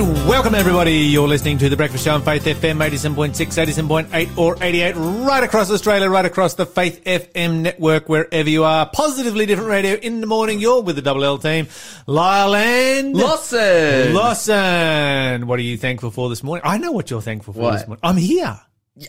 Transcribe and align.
And 0.00 0.14
welcome 0.26 0.54
everybody. 0.54 0.92
You're 0.94 1.28
listening 1.28 1.58
to 1.58 1.68
the 1.68 1.76
Breakfast 1.76 2.04
Show 2.06 2.14
on 2.14 2.22
Faith 2.22 2.44
FM 2.44 2.78
87.6, 2.78 3.34
87.8 3.34 4.38
or 4.38 4.56
88 4.58 4.94
right 4.94 5.44
across 5.44 5.70
Australia, 5.70 6.08
right 6.08 6.24
across 6.24 6.54
the 6.54 6.64
Faith 6.64 7.04
FM 7.04 7.60
network, 7.60 8.08
wherever 8.08 8.48
you 8.48 8.64
are. 8.64 8.88
Positively 8.88 9.44
different 9.44 9.68
radio 9.68 9.92
in 9.96 10.22
the 10.22 10.26
morning. 10.26 10.58
You're 10.58 10.80
with 10.80 10.96
the 10.96 11.02
Double 11.02 11.22
L 11.22 11.36
team. 11.36 11.68
Lyle 12.06 12.54
and 12.54 13.14
Lawson. 13.14 14.14
Lawson. 14.14 15.46
What 15.46 15.58
are 15.58 15.62
you 15.62 15.76
thankful 15.76 16.10
for 16.10 16.30
this 16.30 16.42
morning? 16.42 16.62
I 16.64 16.78
know 16.78 16.92
what 16.92 17.10
you're 17.10 17.20
thankful 17.20 17.52
for 17.52 17.60
What? 17.60 17.72
this 17.72 17.86
morning. 17.86 18.00
I'm 18.02 18.16
here. 18.16 18.58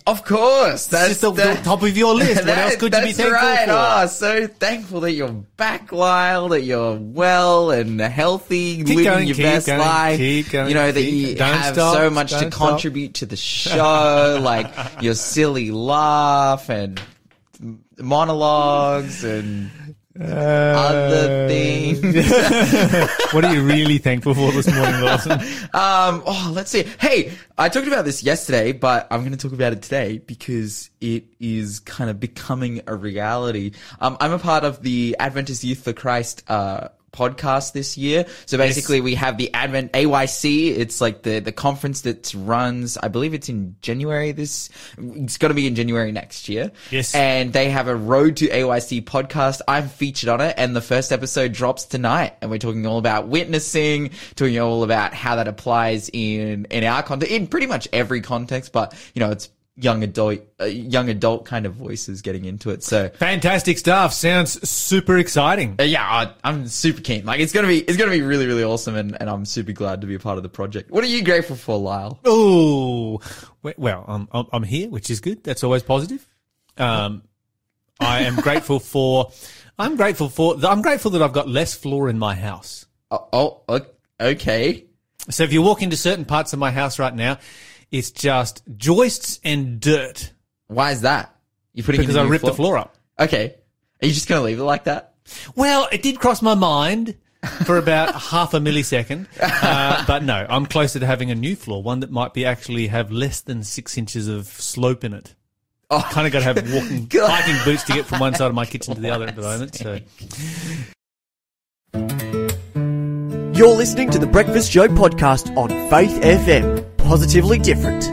Of 0.07 0.23
course. 0.23 0.87
That's 0.87 1.17
the, 1.17 1.31
the 1.31 1.59
top 1.63 1.81
of 1.81 1.97
your 1.97 2.13
list. 2.13 2.45
What 2.45 2.57
else 2.57 2.75
could 2.77 2.93
you 2.93 3.01
be 3.01 3.13
thankful 3.13 3.31
right. 3.31 3.67
for? 3.67 3.73
Oh, 3.75 4.05
so 4.07 4.47
thankful 4.47 5.01
that 5.01 5.13
you're 5.13 5.31
back, 5.31 5.91
Lyle, 5.91 6.49
that 6.49 6.61
you're 6.61 6.95
well 6.95 7.71
and 7.71 7.99
healthy, 7.99 8.83
living 8.83 9.03
going, 9.03 9.27
your 9.27 9.35
keep 9.35 9.45
best 9.45 9.67
going, 9.67 9.79
life. 9.79 10.17
keep 10.17 10.49
going, 10.51 10.69
you 10.69 10.75
know, 10.75 10.91
that 10.91 11.01
you 11.01 11.35
don't 11.35 11.57
have 11.57 11.73
stop, 11.73 11.95
so 11.95 12.09
much 12.09 12.29
to 12.29 12.41
don't 12.41 12.53
stop. 12.53 12.69
contribute 12.69 13.15
to 13.15 13.25
the 13.25 13.35
show, 13.35 14.39
like 14.41 14.71
your 15.01 15.15
silly 15.15 15.71
laugh 15.71 16.69
and 16.69 17.01
monologues 17.97 19.23
and 19.23 19.71
Uh, 20.19 20.23
other 20.23 21.47
things. 21.47 22.01
what 23.33 23.45
are 23.45 23.53
you 23.53 23.63
really 23.63 23.97
thankful 23.97 24.33
for 24.33 24.51
this 24.51 24.67
morning, 24.73 25.01
Lawson? 25.01 25.39
Um, 25.73 26.21
oh, 26.25 26.51
let's 26.53 26.69
see. 26.69 26.83
Hey, 26.99 27.31
I 27.57 27.69
talked 27.69 27.87
about 27.87 28.03
this 28.03 28.23
yesterday, 28.23 28.73
but 28.73 29.07
I'm 29.09 29.21
going 29.21 29.31
to 29.31 29.37
talk 29.37 29.53
about 29.53 29.71
it 29.71 29.81
today 29.81 30.17
because 30.17 30.89
it 30.99 31.25
is 31.39 31.79
kind 31.79 32.09
of 32.09 32.19
becoming 32.19 32.81
a 32.87 32.95
reality. 32.95 33.71
Um, 34.01 34.17
I'm 34.19 34.33
a 34.33 34.39
part 34.39 34.65
of 34.65 34.81
the 34.81 35.15
Adventist 35.17 35.63
Youth 35.63 35.83
for 35.83 35.93
Christ, 35.93 36.43
uh, 36.49 36.89
podcast 37.11 37.73
this 37.73 37.97
year. 37.97 38.25
So 38.45 38.57
basically 38.57 39.01
we 39.01 39.15
have 39.15 39.37
the 39.37 39.53
Advent 39.53 39.91
AYC. 39.93 40.77
It's 40.77 41.01
like 41.01 41.23
the, 41.23 41.39
the 41.39 41.51
conference 41.51 42.01
that 42.01 42.33
runs, 42.33 42.97
I 42.97 43.07
believe 43.07 43.33
it's 43.33 43.49
in 43.49 43.75
January 43.81 44.31
this, 44.31 44.69
it's 44.97 45.37
going 45.37 45.49
to 45.49 45.55
be 45.55 45.67
in 45.67 45.75
January 45.75 46.11
next 46.11 46.49
year. 46.49 46.71
Yes. 46.89 47.13
And 47.13 47.53
they 47.53 47.69
have 47.69 47.87
a 47.87 47.95
Road 47.95 48.37
to 48.37 48.47
AYC 48.47 49.03
podcast. 49.03 49.61
I'm 49.67 49.89
featured 49.89 50.29
on 50.29 50.41
it 50.41 50.55
and 50.57 50.75
the 50.75 50.81
first 50.81 51.11
episode 51.11 51.53
drops 51.53 51.85
tonight 51.85 52.35
and 52.41 52.49
we're 52.49 52.57
talking 52.57 52.85
all 52.85 52.97
about 52.97 53.27
witnessing, 53.27 54.11
talking 54.35 54.59
all 54.59 54.83
about 54.83 55.13
how 55.13 55.35
that 55.35 55.47
applies 55.47 56.09
in, 56.13 56.65
in 56.65 56.83
our 56.83 57.03
context, 57.03 57.33
in 57.33 57.47
pretty 57.47 57.67
much 57.67 57.87
every 57.91 58.21
context, 58.21 58.71
but 58.71 58.93
you 59.13 59.19
know, 59.19 59.31
it's 59.31 59.49
young 59.83 60.03
adult, 60.03 60.39
uh, 60.59 60.65
young 60.65 61.09
adult 61.09 61.45
kind 61.45 61.65
of 61.65 61.73
voices 61.73 62.21
getting 62.21 62.45
into 62.45 62.69
it. 62.69 62.83
So 62.83 63.09
Fantastic 63.09 63.77
stuff. 63.77 64.13
Sounds 64.13 64.69
super 64.69 65.17
exciting. 65.17 65.75
uh, 65.79 65.83
yeah, 65.83 66.03
I, 66.03 66.33
I'm 66.43 66.67
super 66.67 67.01
keen. 67.01 67.25
Like 67.25 67.39
it's 67.39 67.53
gonna 67.53 67.67
be, 67.67 67.79
it's 67.79 67.97
gonna 67.97 68.11
be 68.11 68.21
really, 68.21 68.47
really 68.47 68.63
awesome, 68.63 68.95
and, 68.95 69.17
and 69.19 69.29
I'm 69.29 69.45
super 69.45 69.71
glad 69.71 70.01
to 70.01 70.07
be 70.07 70.15
a 70.15 70.19
part 70.19 70.37
of 70.37 70.43
the 70.43 70.49
project. 70.49 70.91
What 70.91 71.03
are 71.03 71.07
you 71.07 71.23
grateful 71.23 71.55
for, 71.55 71.77
Lyle? 71.77 72.19
Oh, 72.25 73.19
well, 73.77 74.05
I'm, 74.07 74.27
I'm 74.31 74.45
I'm 74.53 74.63
here, 74.63 74.89
which 74.89 75.09
is 75.09 75.19
good. 75.19 75.43
That's 75.43 75.63
always 75.63 75.83
positive. 75.83 76.27
Um, 76.77 77.23
I 77.99 78.21
am 78.21 78.35
grateful 78.35 78.79
for. 78.91 79.31
I'm 79.77 79.95
grateful 79.95 80.29
for. 80.29 80.57
I'm 80.63 80.81
grateful 80.81 81.11
that 81.11 81.21
I've 81.21 81.33
got 81.33 81.47
less 81.47 81.73
floor 81.73 82.09
in 82.09 82.19
my 82.19 82.35
house. 82.35 82.85
Oh, 83.09 83.63
oh 83.69 83.85
okay. 84.19 84.85
So 85.29 85.43
if 85.43 85.53
you 85.53 85.61
walk 85.61 85.81
into 85.81 85.95
certain 85.95 86.25
parts 86.25 86.53
of 86.53 86.59
my 86.59 86.71
house 86.71 86.97
right 86.97 87.13
now, 87.13 87.37
it's 87.91 88.11
just 88.11 88.63
joists 88.77 89.39
and 89.43 89.79
dirt 89.79 90.31
Why 90.67 90.91
is 90.91 91.01
that? 91.01 91.35
You 91.73 91.83
putting 91.83 92.01
in 92.01 92.07
because 92.07 92.15
a 92.15 92.21
I 92.21 92.23
new 92.23 92.29
ripped 92.31 92.45
the 92.45 92.53
floor 92.53 92.77
up. 92.77 92.95
Okay, 93.19 93.55
are 94.01 94.07
you 94.07 94.13
just 94.13 94.27
gonna 94.27 94.41
leave 94.41 94.59
it 94.59 94.63
like 94.63 94.85
that? 94.85 95.13
Well, 95.55 95.87
it 95.91 96.01
did 96.01 96.19
cross 96.19 96.41
my 96.41 96.55
mind 96.55 97.15
for 97.65 97.77
about 97.77 98.13
half 98.21 98.53
a 98.53 98.59
millisecond, 98.59 99.27
uh, 99.41 100.03
but 100.05 100.23
no, 100.23 100.45
I'm 100.49 100.65
closer 100.65 100.99
to 100.99 101.05
having 101.05 101.31
a 101.31 101.35
new 101.35 101.55
floor, 101.55 101.81
one 101.81 101.99
that 102.01 102.11
might 102.11 102.33
be 102.33 102.45
actually 102.45 102.87
have 102.87 103.11
less 103.11 103.41
than 103.41 103.63
six 103.63 103.97
inches 103.97 104.27
of 104.27 104.47
slope 104.47 105.03
in 105.03 105.13
it. 105.13 105.35
Oh, 105.89 106.05
Kind 106.11 106.25
of 106.25 106.33
got 106.33 106.39
to 106.39 106.45
have 106.45 106.73
walking, 106.73 107.09
hiking 107.13 107.57
boots 107.65 107.83
to 107.83 107.93
get 107.93 108.05
from 108.05 108.19
one 108.19 108.33
side 108.33 108.47
of 108.47 108.55
my 108.55 108.65
kitchen 108.65 108.95
to 108.95 109.01
the 109.01 109.09
other 109.09 109.27
at 109.27 109.35
the 109.35 109.41
moment. 109.41 109.75
So, 109.75 109.99
You're 113.53 113.75
listening 113.75 114.09
to 114.11 114.19
the 114.19 114.27
Breakfast 114.27 114.71
Show 114.71 114.87
podcast 114.87 115.55
on 115.57 115.69
Faith 115.89 116.21
FM. 116.21 116.90
Positively 117.11 117.59
different. 117.59 118.05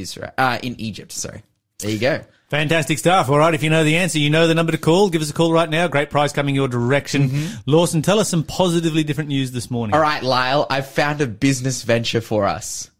Israel, 0.00 0.30
uh, 0.38 0.58
in 0.62 0.74
Egypt. 0.80 1.12
Sorry. 1.12 1.42
There 1.80 1.90
you 1.90 1.98
go. 1.98 2.24
fantastic 2.48 2.98
stuff. 2.98 3.28
All 3.28 3.36
right, 3.36 3.52
if 3.52 3.62
you 3.62 3.68
know 3.68 3.84
the 3.84 3.98
answer, 3.98 4.18
you 4.18 4.30
know 4.30 4.46
the 4.46 4.54
number 4.54 4.72
to 4.72 4.78
call. 4.78 5.10
Give 5.10 5.20
us 5.20 5.28
a 5.28 5.34
call 5.34 5.52
right 5.52 5.68
now. 5.68 5.86
Great 5.88 6.08
prize 6.08 6.32
coming 6.32 6.54
your 6.54 6.66
direction. 6.66 7.50
Lawson, 7.66 8.00
tell 8.00 8.18
us 8.18 8.30
some 8.30 8.42
positively 8.42 9.04
different 9.04 9.28
news 9.28 9.52
this 9.52 9.70
morning. 9.70 9.92
All 9.92 10.00
right, 10.00 10.22
Lyle, 10.22 10.66
I've 10.70 10.88
found 10.88 11.20
a 11.20 11.26
business 11.26 11.82
venture 11.82 12.22
for 12.22 12.46
us. 12.46 12.90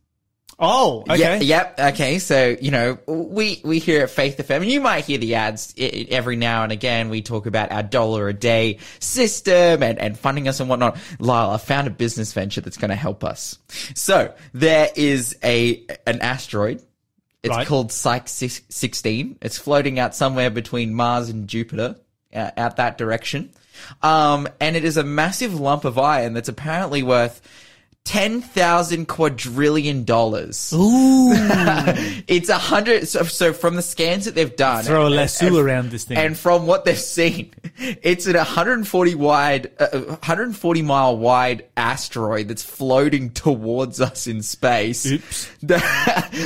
Oh, 0.60 1.04
okay. 1.08 1.18
Yeah, 1.18 1.36
yep. 1.36 1.78
Okay. 1.78 2.18
So, 2.18 2.56
you 2.60 2.72
know, 2.72 2.98
we, 3.06 3.60
we 3.64 3.78
here 3.78 4.02
at 4.02 4.10
Faith 4.10 4.38
FM, 4.38 4.56
and 4.56 4.66
you 4.66 4.80
might 4.80 5.04
hear 5.04 5.18
the 5.18 5.36
ads 5.36 5.72
every 5.78 6.34
now 6.34 6.64
and 6.64 6.72
again. 6.72 7.10
We 7.10 7.22
talk 7.22 7.46
about 7.46 7.70
our 7.70 7.84
dollar 7.84 8.28
a 8.28 8.34
day 8.34 8.78
system 8.98 9.82
and, 9.84 9.98
and 10.00 10.18
funding 10.18 10.48
us 10.48 10.58
and 10.58 10.68
whatnot. 10.68 10.98
Lyle, 11.20 11.50
I 11.50 11.58
found 11.58 11.86
a 11.86 11.90
business 11.90 12.32
venture 12.32 12.60
that's 12.60 12.76
going 12.76 12.88
to 12.90 12.96
help 12.96 13.22
us. 13.22 13.58
So 13.94 14.34
there 14.52 14.88
is 14.96 15.36
a, 15.44 15.84
an 16.06 16.20
asteroid. 16.22 16.82
It's 17.44 17.54
Right. 17.54 17.66
called 17.66 17.92
Psyche 17.92 18.48
16. 18.48 19.38
It's 19.40 19.58
floating 19.58 20.00
out 20.00 20.16
somewhere 20.16 20.50
between 20.50 20.92
Mars 20.92 21.28
and 21.28 21.46
Jupiter, 21.46 21.96
uh, 22.34 22.50
out 22.56 22.76
that 22.76 22.98
direction. 22.98 23.50
Um, 24.02 24.48
and 24.58 24.74
it 24.74 24.84
is 24.84 24.96
a 24.96 25.04
massive 25.04 25.54
lump 25.58 25.84
of 25.84 25.98
iron 25.98 26.32
that's 26.32 26.48
apparently 26.48 27.04
worth 27.04 27.40
10,000 28.08 29.06
quadrillion 29.06 30.02
dollars. 30.04 30.72
Ooh. 30.74 31.34
It's 32.26 32.48
a 32.48 32.56
hundred. 32.58 33.06
So, 33.08 33.22
so 33.24 33.52
from 33.52 33.74
the 33.76 33.82
scans 33.82 34.24
that 34.24 34.34
they've 34.34 34.54
done, 34.54 34.84
Throw 34.84 35.02
a 35.02 35.06
and- 35.06 35.14
lasso 35.16 35.46
and- 35.46 35.56
around 35.58 35.90
this 35.90 36.04
thing. 36.04 36.16
and 36.16 36.36
from 36.38 36.66
what 36.66 36.84
they've 36.86 36.98
seen, 36.98 37.52
it's 37.76 38.26
an 38.26 38.34
140 38.36 39.14
wide, 39.14 39.70
uh, 39.78 39.88
140 39.98 40.82
mile 40.82 41.16
wide 41.18 41.66
asteroid 41.76 42.48
that's 42.48 42.62
floating 42.62 43.30
towards 43.30 44.00
us 44.00 44.26
in 44.26 44.42
space. 44.42 45.04
Oops. 45.06 45.48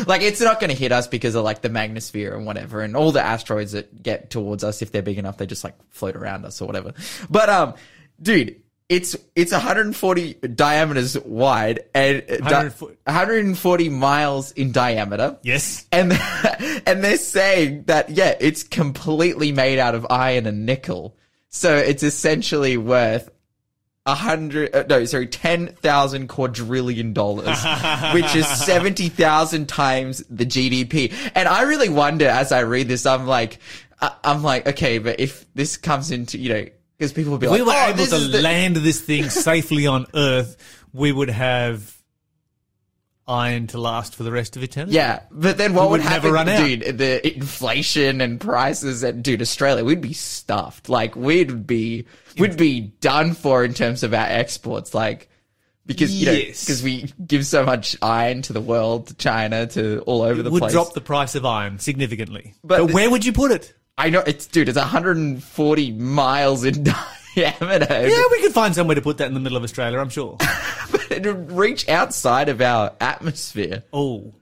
like 0.07 0.23
it's 0.23 0.41
not 0.41 0.59
going 0.61 0.71
to 0.71 0.77
hit 0.77 0.91
us 0.93 1.07
because 1.07 1.35
of 1.37 1.45
like 1.45 1.63
the 1.63 1.69
magnetosphere 1.71 2.35
and 2.37 2.45
whatever, 2.45 2.81
and 2.83 2.97
all 2.97 3.13
the 3.13 3.23
asteroids 3.23 3.73
that 3.73 4.03
get 4.03 4.31
towards 4.31 4.65
us, 4.65 4.83
if 4.83 4.91
they're 4.93 5.03
big 5.03 5.19
enough, 5.19 5.37
they 5.39 5.47
just 5.47 5.63
like 5.65 5.75
float 5.91 6.17
around 6.17 6.45
us 6.45 6.61
or 6.61 6.67
whatever. 6.67 6.93
But 7.31 7.49
um, 7.49 7.75
dude. 8.21 8.57
It's 8.93 9.17
it's 9.35 9.53
140 9.53 10.35
diameters 10.55 11.19
wide 11.19 11.81
and 11.95 12.19
uh, 12.29 12.37
di- 12.37 12.43
140 12.43 12.97
140 13.05 13.89
miles 13.89 14.53
in 14.53 14.71
diameter. 14.71 15.39
yes. 15.43 15.87
And 15.91 16.13
and 16.87 17.03
they're 17.03 17.17
saying 17.17 17.85
that 17.85 18.11
yeah, 18.11 18.37
it's 18.39 18.65
completely 18.65 19.51
made 19.51 19.79
out 19.79 19.95
of 19.95 20.07
iron 20.11 20.45
and 20.47 20.67
nickel. 20.67 21.17
So 21.49 21.75
it's 21.75 22.03
essentially 22.03 22.77
worth 22.77 23.31
a 24.05 24.15
hundred, 24.15 24.75
uh, 24.75 24.85
no, 24.89 25.07
sorry, 25.07 25.27
ten 25.29 25.69
thousand 25.69 26.29
quadrillion 26.29 27.15
dollars, 27.15 27.65
which 28.15 28.35
is 28.37 28.47
seventy 28.47 29.09
thousand 29.09 29.71
times 29.71 30.23
the 30.29 30.45
GDP. 30.45 31.15
And 31.35 31.49
I 31.49 31.63
really 31.63 31.89
wonder 31.89 32.27
as 32.27 32.53
I 32.53 32.61
read 32.61 32.89
this, 32.89 33.07
I'm 33.07 33.27
like, 33.27 33.59
I- 34.03 34.17
I'm 34.23 34.43
like, 34.43 34.67
okay, 34.67 34.99
but 34.99 35.19
if 35.19 35.47
this 35.55 35.79
comes 35.79 36.11
into, 36.11 36.37
you 36.37 36.53
know, 36.53 36.67
because 36.99 37.13
people 37.13 37.33
will 37.33 37.39
be 37.39 37.47
If 37.47 37.51
like, 37.53 37.61
we 37.61 37.67
were 37.67 37.73
oh, 37.75 37.89
able 37.89 38.07
to 38.07 38.19
the- 38.29 38.43
land 38.43 38.77
this 38.77 39.01
thing 39.01 39.29
safely 39.31 39.87
on 39.87 40.07
Earth, 40.15 40.57
we 40.93 41.11
would 41.13 41.31
have 41.31 41.97
iron 43.27 43.69
to 43.69 43.79
last 43.79 44.15
for 44.17 44.25
the 44.25 44.33
rest 44.33 44.57
of 44.57 44.63
eternity. 44.63 44.95
Yeah, 44.97 45.21
but 45.31 45.57
then 45.57 45.75
what 45.75 45.85
We 45.87 45.93
would, 45.93 46.01
would 46.01 46.09
happen, 46.09 46.33
run 46.33 46.49
out. 46.49 46.65
dude? 46.67 46.99
The 46.99 47.35
inflation 47.35 48.21
and 48.21 48.41
prices, 48.41 49.03
and 49.03 49.23
dude, 49.23 49.41
Australia, 49.41 49.85
we'd 49.85 50.01
be 50.01 50.13
stuffed. 50.13 50.89
Like 50.89 51.15
we'd 51.17 51.67
be, 51.67 52.07
we'd 52.39 52.57
be 52.57 52.81
done 52.81 53.35
for 53.35 53.65
in 53.65 53.75
terms 53.75 54.03
of 54.03 54.13
our 54.13 54.27
exports. 54.27 54.93
Like 54.93 55.29
because 55.87 56.13
you 56.15 56.27
know, 56.27 56.33
Yes. 56.33 56.65
because 56.65 56.83
we 56.83 57.13
give 57.27 57.47
so 57.47 57.65
much 57.65 57.97
iron 58.03 58.43
to 58.43 58.53
the 58.53 58.61
world, 58.61 59.07
to 59.09 59.15
China, 59.15 59.67
to 59.69 60.01
all 60.01 60.23
over 60.23 60.43
the 60.43 60.51
would 60.51 60.61
place. 60.61 60.73
drop 60.73 60.93
the 60.93 61.01
price 61.01 61.35
of 61.35 61.45
iron 61.45 61.79
significantly. 61.79 62.55
But 62.65 62.87
But, 62.87 62.93
where 62.93 63.11
would 63.11 63.25
you 63.25 63.33
put 63.33 63.51
it? 63.53 63.73
I 63.99 64.11
know 64.11 64.21
it's 64.27 64.47
dude, 64.47 64.69
it's 64.69 64.79
140 64.79 65.93
miles 65.93 66.65
in 66.65 66.83
diameter. 67.35 68.09
Yeah, 68.09 68.23
we 68.31 68.41
could 68.43 68.53
find 68.53 68.75
somewhere 68.75 68.95
to 68.95 69.03
put 69.03 69.19
that 69.19 69.29
in 69.29 69.35
the 69.35 69.41
middle 69.41 69.57
of 69.57 69.65
Australia, 69.65 69.99
I'm 69.99 70.09
sure. 70.09 70.37
it 71.11 71.25
would 71.27 71.53
reach 71.53 71.89
outside 71.89 72.49
of 72.49 72.61
our 72.61 72.93
atmosphere. 73.01 73.83
oh. 73.93 74.33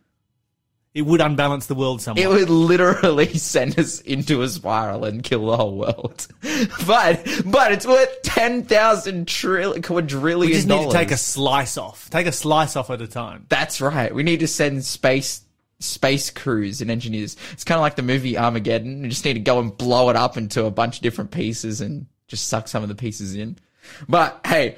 It 0.93 1.02
would 1.02 1.20
unbalance 1.20 1.67
the 1.67 1.76
world 1.76 2.02
somewhat. 2.02 2.20
It 2.20 2.29
would 2.29 2.50
literally 2.50 3.32
send 3.38 3.79
us 3.79 4.00
into 4.00 4.43
a 4.43 4.49
spiral 4.49 5.05
and 5.05 5.23
kill 5.23 5.47
the 5.47 5.56
whole 5.56 5.76
world. 5.76 6.26
But 6.85 7.25
but 7.47 7.70
it's 7.70 7.87
worth 7.87 8.23
ten 8.23 8.64
thousand 8.64 9.29
trillion 9.29 9.82
quadrillion 9.82 10.50
we 10.50 10.52
just 10.52 10.67
need 10.67 10.87
to 10.87 10.93
take 10.93 11.12
a 11.12 11.17
slice 11.17 11.79
off. 11.79 12.11
Take 12.11 12.26
a 12.26 12.32
slice 12.32 12.75
off 12.75 12.91
at 12.91 13.00
a 13.00 13.06
time. 13.06 13.47
That's 13.49 13.81
right. 13.81 14.12
We 14.12 14.25
need 14.25 14.41
to 14.41 14.49
send 14.49 14.85
space 14.85 15.43
space 15.81 16.31
crews 16.31 16.81
and 16.81 16.91
engineers. 16.91 17.37
It's 17.53 17.65
kind 17.65 17.77
of 17.79 17.82
like 17.82 17.97
the 17.97 18.03
movie 18.03 18.38
Armageddon. 18.38 19.03
You 19.03 19.11
just 19.11 19.25
need 19.25 19.35
to 19.35 19.41
go 19.41 19.59
and 19.59 19.77
blow 19.77 20.09
it 20.11 20.17
up 20.17 20.37
into 20.37 20.65
a 20.67 20.71
bunch 20.71 20.97
of 20.99 21.03
different 21.03 21.31
pieces 21.31 21.81
and 21.81 22.06
just 22.29 22.47
suck 22.49 22.69
some 22.69 22.82
of 22.82 22.88
the 22.88 22.94
pieces 22.94 23.35
in. 23.35 23.56
But 24.09 24.41
hey, 24.47 24.77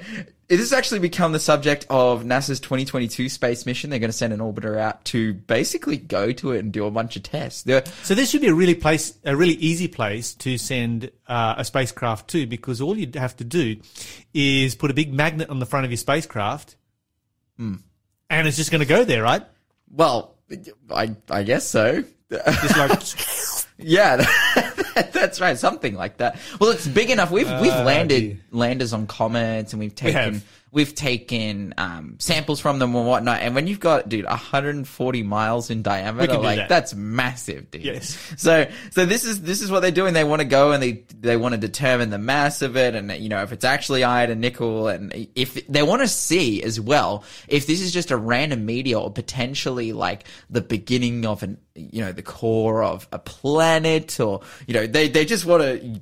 it 0.49 0.59
has 0.59 0.71
actually 0.73 0.99
become 0.99 1.33
the 1.33 1.39
subject 1.39 1.85
of 1.89 2.23
NASA's 2.23 2.59
2022 2.59 3.27
space 3.29 3.65
mission. 3.65 3.89
They're 3.89 3.99
going 3.99 4.09
to 4.11 4.17
send 4.17 4.33
an 4.33 4.39
orbiter 4.39 4.77
out 4.77 5.03
to 5.05 5.33
basically 5.33 5.97
go 5.97 6.31
to 6.31 6.51
it 6.53 6.59
and 6.59 6.71
do 6.71 6.85
a 6.85 6.91
bunch 6.91 7.15
of 7.15 7.23
tests. 7.23 7.63
They're, 7.63 7.83
So 8.03 8.15
this 8.15 8.29
should 8.29 8.41
be 8.41 8.47
a 8.47 8.53
really 8.53 8.75
place, 8.75 9.17
a 9.25 9.35
really 9.35 9.55
easy 9.55 9.87
place 9.87 10.33
to 10.35 10.57
send 10.57 11.11
uh, 11.27 11.55
a 11.57 11.65
spacecraft 11.65 12.29
to, 12.31 12.45
because 12.47 12.81
all 12.81 12.97
you'd 12.97 13.15
have 13.15 13.35
to 13.37 13.43
do 13.43 13.77
is 14.33 14.73
put 14.75 14.89
a 14.89 14.93
big 14.93 15.13
magnet 15.13 15.49
on 15.49 15.59
the 15.59 15.65
front 15.65 15.85
of 15.85 15.91
your 15.91 15.97
spacecraft, 15.97 16.75
Hmm. 17.57 17.75
and 18.29 18.47
it's 18.47 18.57
just 18.57 18.71
going 18.71 18.81
to 18.81 18.87
go 18.87 19.03
there, 19.03 19.21
right? 19.23 19.43
well, 19.91 20.32
I 20.91 21.15
I 21.29 21.43
guess 21.43 21.67
so. 21.67 22.03
Just 22.31 22.77
like 22.77 22.99
Yeah, 23.77 24.17
that's 25.11 25.41
right. 25.41 25.57
Something 25.57 25.95
like 25.95 26.17
that. 26.17 26.37
Well, 26.59 26.69
it's 26.71 26.87
big 26.87 27.09
enough. 27.09 27.31
We've 27.31 27.49
we've 27.59 27.71
Ah, 27.71 27.83
landed 27.83 28.39
landers 28.51 28.93
on 28.93 29.07
comets, 29.07 29.73
and 29.73 29.79
we've 29.79 29.95
taken 29.95 30.35
have. 30.35 30.43
We've 30.73 30.95
taken 30.95 31.75
um, 31.77 32.15
samples 32.19 32.59
from 32.59 32.79
them 32.79 32.95
and 32.95 33.07
whatnot. 33.07 33.41
And 33.41 33.53
when 33.53 33.67
you've 33.67 33.79
got 33.79 34.09
dude 34.09 34.25
140 34.25 35.23
miles 35.23 35.69
in 35.69 35.83
diameter, 35.83 36.39
like 36.39 36.57
that. 36.57 36.69
that's 36.69 36.95
massive, 36.95 37.69
dude. 37.69 37.85
Yes. 37.85 38.17
So 38.37 38.67
so 38.89 39.05
this 39.05 39.23
is 39.23 39.41
this 39.41 39.61
is 39.61 39.69
what 39.69 39.81
they're 39.81 39.91
doing. 39.91 40.13
They 40.13 40.23
want 40.23 40.41
to 40.41 40.47
go 40.47 40.71
and 40.71 40.81
they 40.81 41.03
they 41.17 41.37
want 41.37 41.53
to 41.53 41.59
determine 41.59 42.09
the 42.09 42.17
mass 42.17 42.61
of 42.63 42.75
it, 42.75 42.95
and 42.95 43.11
you 43.11 43.29
know 43.29 43.43
if 43.43 43.51
it's 43.51 43.63
actually 43.63 44.03
iron 44.03 44.31
and 44.31 44.41
nickel, 44.41 44.87
and 44.87 45.13
if 45.35 45.65
they 45.67 45.83
want 45.83 46.01
to 46.01 46.07
see 46.07 46.63
as 46.63 46.79
well 46.79 47.23
if 47.47 47.67
this 47.67 47.79
is 47.79 47.91
just 47.91 48.11
a 48.11 48.17
random 48.17 48.65
meteor 48.65 48.97
or 48.97 49.11
potentially 49.11 49.93
like 49.93 50.25
the 50.49 50.61
beginning 50.61 51.25
of 51.25 51.43
an 51.43 51.59
you 51.75 52.01
know 52.01 52.11
the 52.11 52.23
core 52.23 52.83
of 52.83 53.07
a 53.11 53.19
planet, 53.19 54.19
or 54.19 54.41
you 54.65 54.73
know 54.73 54.87
they 54.87 55.07
they 55.07 55.25
just 55.25 55.45
want 55.45 55.61
to 55.61 56.01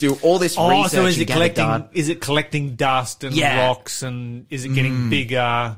do 0.00 0.18
all 0.22 0.38
this 0.38 0.56
oh, 0.58 0.68
research 0.68 0.90
so 0.90 1.06
is 1.06 1.18
it 1.18 1.28
collecting? 1.28 1.88
Is 1.92 2.08
it 2.08 2.20
collecting 2.20 2.74
dust 2.74 3.22
and 3.22 3.34
Yeah. 3.36 3.66
rocks, 3.68 4.02
and 4.02 4.46
is 4.50 4.64
it 4.64 4.74
getting 4.74 5.10
bigger? 5.10 5.76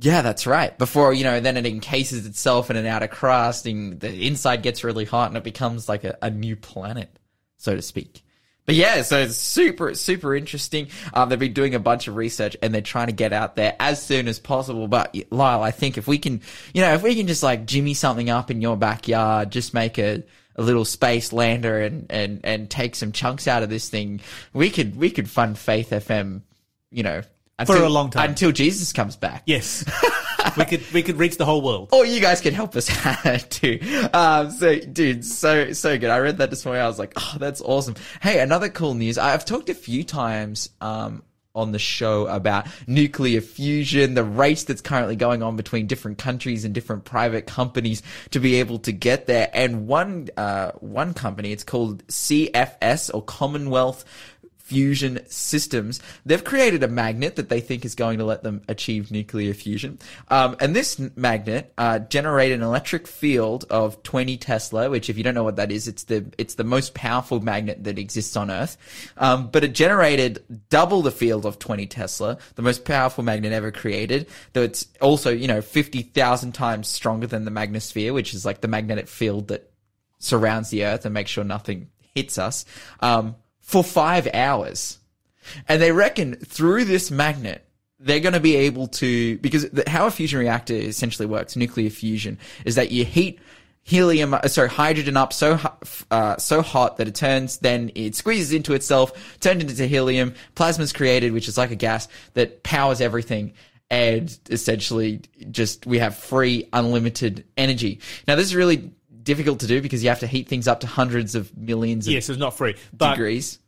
Yeah, 0.00 0.22
that's 0.22 0.46
right. 0.46 0.76
Before, 0.78 1.12
you 1.12 1.22
know, 1.22 1.38
then 1.40 1.56
it 1.56 1.66
encases 1.66 2.26
itself 2.26 2.70
in 2.70 2.76
an 2.76 2.86
outer 2.86 3.06
crust 3.06 3.66
and 3.66 4.00
the 4.00 4.26
inside 4.26 4.62
gets 4.62 4.82
really 4.82 5.04
hot 5.04 5.28
and 5.28 5.36
it 5.36 5.44
becomes 5.44 5.88
like 5.88 6.02
a, 6.02 6.16
a 6.22 6.30
new 6.30 6.56
planet, 6.56 7.16
so 7.56 7.76
to 7.76 7.82
speak. 7.82 8.22
But 8.64 8.74
yeah, 8.74 9.02
so 9.02 9.18
it's 9.18 9.36
super, 9.36 9.94
super 9.94 10.34
interesting. 10.34 10.88
Um, 11.12 11.28
they've 11.28 11.38
been 11.38 11.52
doing 11.52 11.74
a 11.74 11.80
bunch 11.80 12.08
of 12.08 12.16
research 12.16 12.56
and 12.62 12.72
they're 12.74 12.80
trying 12.80 13.08
to 13.08 13.12
get 13.12 13.32
out 13.32 13.54
there 13.54 13.76
as 13.78 14.02
soon 14.02 14.28
as 14.28 14.38
possible. 14.40 14.88
But 14.88 15.14
Lyle, 15.30 15.62
I 15.62 15.72
think 15.72 15.98
if 15.98 16.08
we 16.08 16.18
can, 16.18 16.40
you 16.72 16.80
know, 16.80 16.94
if 16.94 17.02
we 17.02 17.14
can 17.14 17.26
just 17.26 17.42
like 17.42 17.66
jimmy 17.66 17.94
something 17.94 18.30
up 18.30 18.50
in 18.50 18.60
your 18.60 18.76
backyard, 18.76 19.50
just 19.52 19.74
make 19.74 19.98
a, 19.98 20.24
a 20.56 20.62
little 20.62 20.84
space 20.84 21.32
lander 21.32 21.80
and, 21.80 22.06
and, 22.10 22.40
and 22.44 22.70
take 22.70 22.94
some 22.94 23.12
chunks 23.12 23.46
out 23.48 23.62
of 23.62 23.70
this 23.70 23.88
thing, 23.88 24.20
we 24.52 24.70
could, 24.70 24.96
we 24.96 25.10
could 25.10 25.28
fund 25.28 25.58
Faith 25.58 25.90
FM, 25.90 26.42
you 26.90 27.02
know, 27.02 27.22
For 27.66 27.76
a 27.76 27.88
long 27.88 28.10
time. 28.10 28.30
until 28.30 28.52
Jesus 28.52 28.92
comes 28.92 29.16
back. 29.16 29.42
Yes, 29.46 29.84
we 30.56 30.64
could 30.64 30.92
we 30.92 31.02
could 31.02 31.16
reach 31.16 31.36
the 31.36 31.44
whole 31.44 31.62
world. 31.62 31.90
Or 31.92 32.04
you 32.04 32.20
guys 32.20 32.40
could 32.40 32.54
help 32.54 32.74
us 32.74 32.90
too. 33.50 33.78
Um, 34.12 34.50
so, 34.50 34.78
dude, 34.80 35.24
so 35.24 35.72
so 35.72 35.96
good. 35.96 36.10
I 36.10 36.18
read 36.18 36.38
that 36.38 36.50
this 36.50 36.64
morning. 36.64 36.82
I 36.82 36.88
was 36.88 36.98
like, 36.98 37.12
oh, 37.16 37.36
that's 37.38 37.60
awesome. 37.60 37.94
Hey, 38.20 38.40
another 38.40 38.68
cool 38.68 38.94
news. 38.94 39.16
I've 39.16 39.44
talked 39.44 39.68
a 39.68 39.74
few 39.74 40.02
times 40.02 40.70
um, 40.80 41.22
on 41.54 41.72
the 41.72 41.78
show 41.78 42.26
about 42.26 42.66
nuclear 42.86 43.40
fusion, 43.40 44.14
the 44.14 44.24
race 44.24 44.64
that's 44.64 44.80
currently 44.80 45.16
going 45.16 45.42
on 45.42 45.56
between 45.56 45.86
different 45.86 46.18
countries 46.18 46.64
and 46.64 46.74
different 46.74 47.04
private 47.04 47.46
companies 47.46 48.02
to 48.30 48.40
be 48.40 48.56
able 48.56 48.78
to 48.80 48.92
get 48.92 49.26
there. 49.26 49.50
And 49.52 49.86
one 49.86 50.28
uh, 50.36 50.72
one 50.80 51.14
company, 51.14 51.52
it's 51.52 51.64
called 51.64 52.06
CFS 52.06 53.10
or 53.12 53.22
Commonwealth 53.22 54.04
fusion 54.62 55.20
systems. 55.26 56.00
They've 56.24 56.42
created 56.42 56.82
a 56.82 56.88
magnet 56.88 57.36
that 57.36 57.48
they 57.48 57.60
think 57.60 57.84
is 57.84 57.94
going 57.94 58.18
to 58.18 58.24
let 58.24 58.42
them 58.42 58.62
achieve 58.68 59.10
nuclear 59.10 59.54
fusion. 59.54 59.98
Um, 60.28 60.56
and 60.60 60.74
this 60.74 60.98
magnet 61.16 61.72
uh, 61.76 61.98
generated 61.98 62.60
an 62.60 62.64
electric 62.64 63.06
field 63.06 63.64
of 63.70 64.02
20 64.02 64.36
Tesla, 64.38 64.88
which, 64.88 65.10
if 65.10 65.18
you 65.18 65.24
don't 65.24 65.34
know 65.34 65.44
what 65.44 65.56
that 65.56 65.72
is, 65.72 65.88
it's 65.88 66.04
the 66.04 66.24
it's 66.38 66.54
the 66.54 66.64
most 66.64 66.94
powerful 66.94 67.40
magnet 67.40 67.84
that 67.84 67.98
exists 67.98 68.36
on 68.36 68.50
Earth. 68.50 68.76
Um, 69.16 69.48
but 69.48 69.64
it 69.64 69.74
generated 69.74 70.42
double 70.70 71.02
the 71.02 71.10
field 71.10 71.44
of 71.44 71.58
20 71.58 71.86
Tesla, 71.86 72.38
the 72.54 72.62
most 72.62 72.84
powerful 72.84 73.24
magnet 73.24 73.52
ever 73.52 73.70
created. 73.70 74.28
Though 74.52 74.62
it's 74.62 74.86
also 75.00 75.30
you 75.30 75.48
know 75.48 75.60
50,000 75.60 76.52
times 76.52 76.88
stronger 76.88 77.26
than 77.26 77.44
the 77.44 77.50
magnosphere, 77.50 78.14
which 78.14 78.32
is 78.32 78.44
like 78.46 78.60
the 78.60 78.68
magnetic 78.68 79.08
field 79.08 79.48
that 79.48 79.70
surrounds 80.18 80.70
the 80.70 80.84
Earth 80.84 81.04
and 81.04 81.12
makes 81.12 81.30
sure 81.30 81.44
nothing 81.44 81.88
hits 82.14 82.38
us. 82.38 82.64
Um, 83.00 83.36
for 83.72 83.82
five 83.82 84.28
hours. 84.34 84.98
And 85.66 85.80
they 85.80 85.92
reckon 85.92 86.34
through 86.34 86.84
this 86.84 87.10
magnet, 87.10 87.64
they're 87.98 88.20
going 88.20 88.34
to 88.34 88.40
be 88.40 88.54
able 88.54 88.88
to, 88.88 89.38
because 89.38 89.68
the, 89.70 89.84
how 89.88 90.06
a 90.06 90.10
fusion 90.10 90.38
reactor 90.38 90.74
essentially 90.74 91.24
works, 91.24 91.56
nuclear 91.56 91.88
fusion, 91.88 92.38
is 92.66 92.74
that 92.74 92.90
you 92.90 93.06
heat 93.06 93.40
helium, 93.82 94.34
uh, 94.34 94.46
sorry, 94.46 94.68
hydrogen 94.68 95.16
up 95.16 95.32
so, 95.32 95.58
uh, 96.10 96.36
so 96.36 96.60
hot 96.60 96.98
that 96.98 97.08
it 97.08 97.14
turns, 97.14 97.58
then 97.58 97.90
it 97.94 98.14
squeezes 98.14 98.52
into 98.52 98.74
itself, 98.74 99.38
turned 99.40 99.62
into 99.62 99.86
helium, 99.86 100.34
plasma's 100.54 100.92
created, 100.92 101.32
which 101.32 101.48
is 101.48 101.56
like 101.56 101.70
a 101.70 101.76
gas 101.76 102.08
that 102.34 102.62
powers 102.62 103.00
everything. 103.00 103.54
And 103.90 104.38
essentially 104.50 105.22
just, 105.50 105.86
we 105.86 105.98
have 105.98 106.16
free, 106.16 106.68
unlimited 106.74 107.44
energy. 107.56 108.00
Now 108.28 108.36
this 108.36 108.46
is 108.46 108.54
really 108.54 108.92
difficult 109.22 109.60
to 109.60 109.66
do 109.66 109.80
because 109.80 110.02
you 110.02 110.08
have 110.10 110.20
to 110.20 110.26
heat 110.26 110.48
things 110.48 110.68
up 110.68 110.80
to 110.80 110.86
hundreds 110.86 111.34
of 111.34 111.56
millions 111.56 112.06
of 112.06 112.12
Yes, 112.12 112.28
it's 112.28 112.38
not 112.38 112.56
free, 112.56 112.76
but 112.92 113.12
degrees. 113.12 113.58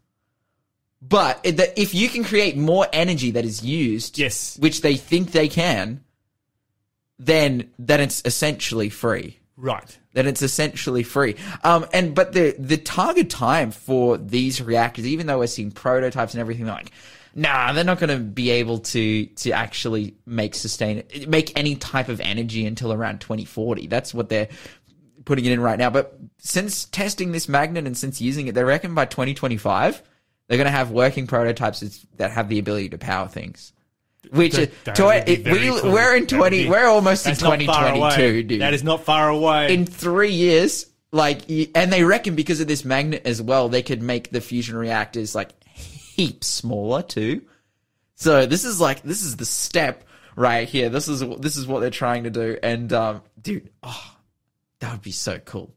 But 1.06 1.40
if 1.44 1.94
you 1.94 2.08
can 2.08 2.24
create 2.24 2.56
more 2.56 2.86
energy 2.92 3.32
that 3.32 3.44
is 3.44 3.62
used, 3.62 4.18
Yes. 4.18 4.56
which 4.58 4.80
they 4.80 4.96
think 4.96 5.32
they 5.32 5.48
can, 5.48 6.02
then 7.18 7.70
then 7.78 8.00
it's 8.00 8.22
essentially 8.24 8.88
free. 8.88 9.38
right. 9.56 9.98
Then 10.14 10.26
it's 10.28 10.42
essentially 10.42 11.02
free. 11.02 11.34
Um, 11.64 11.86
and 11.92 12.14
but 12.14 12.32
the 12.32 12.54
the 12.58 12.76
target 12.76 13.28
time 13.30 13.70
for 13.72 14.16
these 14.16 14.62
reactors, 14.62 15.06
even 15.06 15.26
though 15.26 15.38
we're 15.40 15.46
seeing 15.48 15.72
prototypes 15.72 16.34
and 16.34 16.40
everything, 16.40 16.66
like, 16.66 16.92
nah, 17.34 17.72
they're 17.72 17.82
not 17.84 17.98
going 17.98 18.16
to 18.16 18.24
be 18.24 18.50
able 18.50 18.78
to 18.78 19.26
to 19.26 19.50
actually 19.50 20.14
make 20.24 20.54
sustain 20.54 21.02
make 21.26 21.52
any 21.58 21.74
type 21.76 22.08
of 22.08 22.20
energy 22.20 22.64
until 22.64 22.92
around 22.92 23.20
2040. 23.20 23.88
That's 23.88 24.14
what 24.14 24.28
they're 24.28 24.48
putting 25.24 25.44
it 25.44 25.52
in 25.52 25.60
right 25.60 25.78
now. 25.78 25.90
But 25.90 26.16
since 26.38 26.84
testing 26.86 27.32
this 27.32 27.48
magnet 27.48 27.86
and 27.86 27.96
since 27.96 28.20
using 28.20 28.46
it, 28.46 28.54
they 28.54 28.62
reckon 28.64 28.94
by 28.94 29.04
2025 29.06 30.02
they're 30.48 30.58
going 30.58 30.66
to 30.66 30.70
have 30.70 30.90
working 30.90 31.26
prototypes 31.26 32.06
that 32.16 32.30
have 32.32 32.48
the 32.48 32.58
ability 32.58 32.90
to 32.90 32.98
power 32.98 33.28
things. 33.28 33.72
Which 34.30 34.52
That- 34.52 34.62
is, 34.70 34.74
that 34.84 34.94
to, 34.96 35.08
it, 35.30 35.44
we 35.44 35.68
cool. 35.80 35.92
we're 35.92 36.16
in 36.16 36.26
20 36.26 36.64
be- 36.64 36.68
we're 36.70 36.86
almost 36.86 37.26
in 37.26 37.32
not 37.32 37.40
far 37.40 37.56
2022, 37.58 38.42
dude 38.44 38.60
That 38.62 38.72
is 38.74 38.82
not 38.82 39.04
far 39.04 39.28
away. 39.28 39.72
in 39.74 39.84
three 39.84 40.32
years, 40.32 40.86
like, 41.12 41.42
and 41.74 41.92
they 41.92 42.04
reckon 42.04 42.34
because 42.34 42.60
of 42.60 42.66
this 42.66 42.84
magnet 42.84 43.22
as 43.26 43.42
well, 43.42 43.68
they 43.68 43.82
could 43.82 44.02
make 44.02 44.30
the 44.30 44.40
fusion 44.40 44.76
reactors 44.76 45.34
like 45.34 45.50
heaps 45.68 46.46
smaller 46.46 47.02
too. 47.02 47.42
So 48.14 48.46
this 48.46 48.64
is 48.64 48.80
like 48.80 49.02
this 49.02 49.22
is 49.22 49.36
the 49.36 49.44
step 49.44 50.04
right 50.36 50.66
here. 50.68 50.88
This 50.88 51.06
is 51.08 51.20
this 51.40 51.56
is 51.58 51.66
what 51.66 51.80
they're 51.80 51.90
trying 51.90 52.24
to 52.24 52.30
do, 52.30 52.56
and 52.62 52.92
um, 52.92 53.22
dude, 53.40 53.70
oh, 53.82 54.14
that 54.78 54.92
would 54.92 55.02
be 55.02 55.10
so 55.12 55.38
cool. 55.38 55.74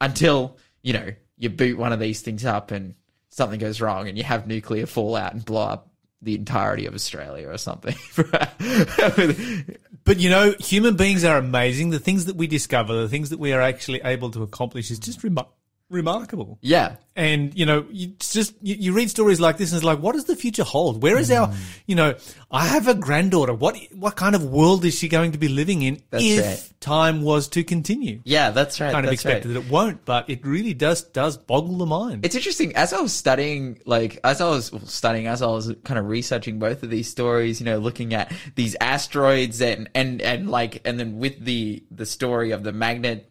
Until 0.00 0.56
you 0.80 0.92
know 0.94 1.10
you 1.36 1.50
boot 1.50 1.76
one 1.76 1.92
of 1.92 2.00
these 2.00 2.20
things 2.22 2.44
up 2.46 2.70
and 2.70 2.94
something 3.32 3.58
goes 3.58 3.80
wrong, 3.80 4.08
and 4.08 4.16
you 4.16 4.22
have 4.22 4.46
nuclear 4.46 4.86
fallout 4.86 5.34
and 5.34 5.44
blow 5.44 5.62
up 5.62 5.88
the 6.20 6.36
entirety 6.36 6.86
of 6.86 6.94
Australia 6.94 7.48
or 7.48 7.58
something. 7.58 7.96
But 10.04 10.18
you 10.18 10.30
know, 10.30 10.54
human 10.58 10.96
beings 10.96 11.24
are 11.24 11.36
amazing. 11.36 11.90
The 11.90 11.98
things 11.98 12.24
that 12.24 12.36
we 12.36 12.46
discover, 12.46 12.94
the 12.94 13.08
things 13.08 13.30
that 13.30 13.38
we 13.38 13.52
are 13.52 13.60
actually 13.60 14.00
able 14.02 14.30
to 14.32 14.42
accomplish 14.42 14.90
is 14.90 14.98
just 14.98 15.20
remar- 15.20 15.46
remarkable. 15.92 16.58
yeah, 16.62 16.96
And, 17.14 17.54
you 17.56 17.66
know, 17.66 17.84
you 17.90 18.14
just, 18.18 18.54
you, 18.62 18.74
you 18.76 18.92
read 18.94 19.10
stories 19.10 19.38
like 19.38 19.58
this 19.58 19.70
and 19.70 19.76
it's 19.76 19.84
like, 19.84 19.98
what 20.00 20.14
does 20.14 20.24
the 20.24 20.34
future 20.34 20.64
hold? 20.64 21.02
Where 21.02 21.18
is 21.18 21.28
Hmm. 21.28 21.34
our, 21.34 21.52
you 21.86 21.94
know, 21.94 22.14
I 22.50 22.66
have 22.66 22.88
a 22.88 22.94
granddaughter. 22.94 23.52
What, 23.54 23.76
what 23.94 24.16
kind 24.16 24.34
of 24.34 24.44
world 24.44 24.84
is 24.84 24.98
she 24.98 25.08
going 25.08 25.32
to 25.32 25.38
be 25.38 25.48
living 25.48 25.82
in 25.82 26.00
That's 26.10 26.24
if 26.24 26.44
right. 26.44 26.72
time 26.80 27.22
was 27.22 27.48
to 27.48 27.62
continue? 27.64 28.20
yeah, 28.24 28.50
that's 28.50 28.80
right. 28.80 28.92
Kind 28.92 29.04
of 29.04 29.10
that's 29.10 29.24
right. 29.26 29.36
expected 29.36 29.54
that 29.54 29.66
it 29.66 29.70
won't, 29.70 30.04
but 30.06 30.28
it 30.30 30.44
really 30.46 30.72
does, 30.74 31.02
does 31.02 31.36
boggle 31.36 31.76
the 31.76 31.86
mind. 31.86 32.24
It's 32.24 32.34
interesting. 32.34 32.74
As 32.76 32.92
I 32.94 33.00
was 33.00 33.12
studying, 33.12 33.78
like, 33.84 34.18
as 34.24 34.40
I 34.40 34.48
was 34.48 34.72
studying, 34.86 35.26
as 35.26 35.42
I 35.42 35.46
was 35.48 35.72
kind 35.84 35.98
of 35.98 36.06
researching 36.06 36.58
both 36.58 36.82
of 36.82 36.88
these 36.90 37.08
stories, 37.10 37.60
you 37.60 37.66
know, 37.66 37.78
looking 37.78 38.14
at 38.14 38.32
these 38.54 38.74
asteroids 38.80 39.60
and, 39.60 39.90
and, 39.94 40.22
and 40.22 40.50
like, 40.50 40.80
and 40.86 40.98
then 40.98 41.18
with 41.18 41.44
the, 41.44 41.82
the 41.90 42.06
story 42.06 42.52
of 42.52 42.62
the 42.64 42.72
magnet, 42.72 43.28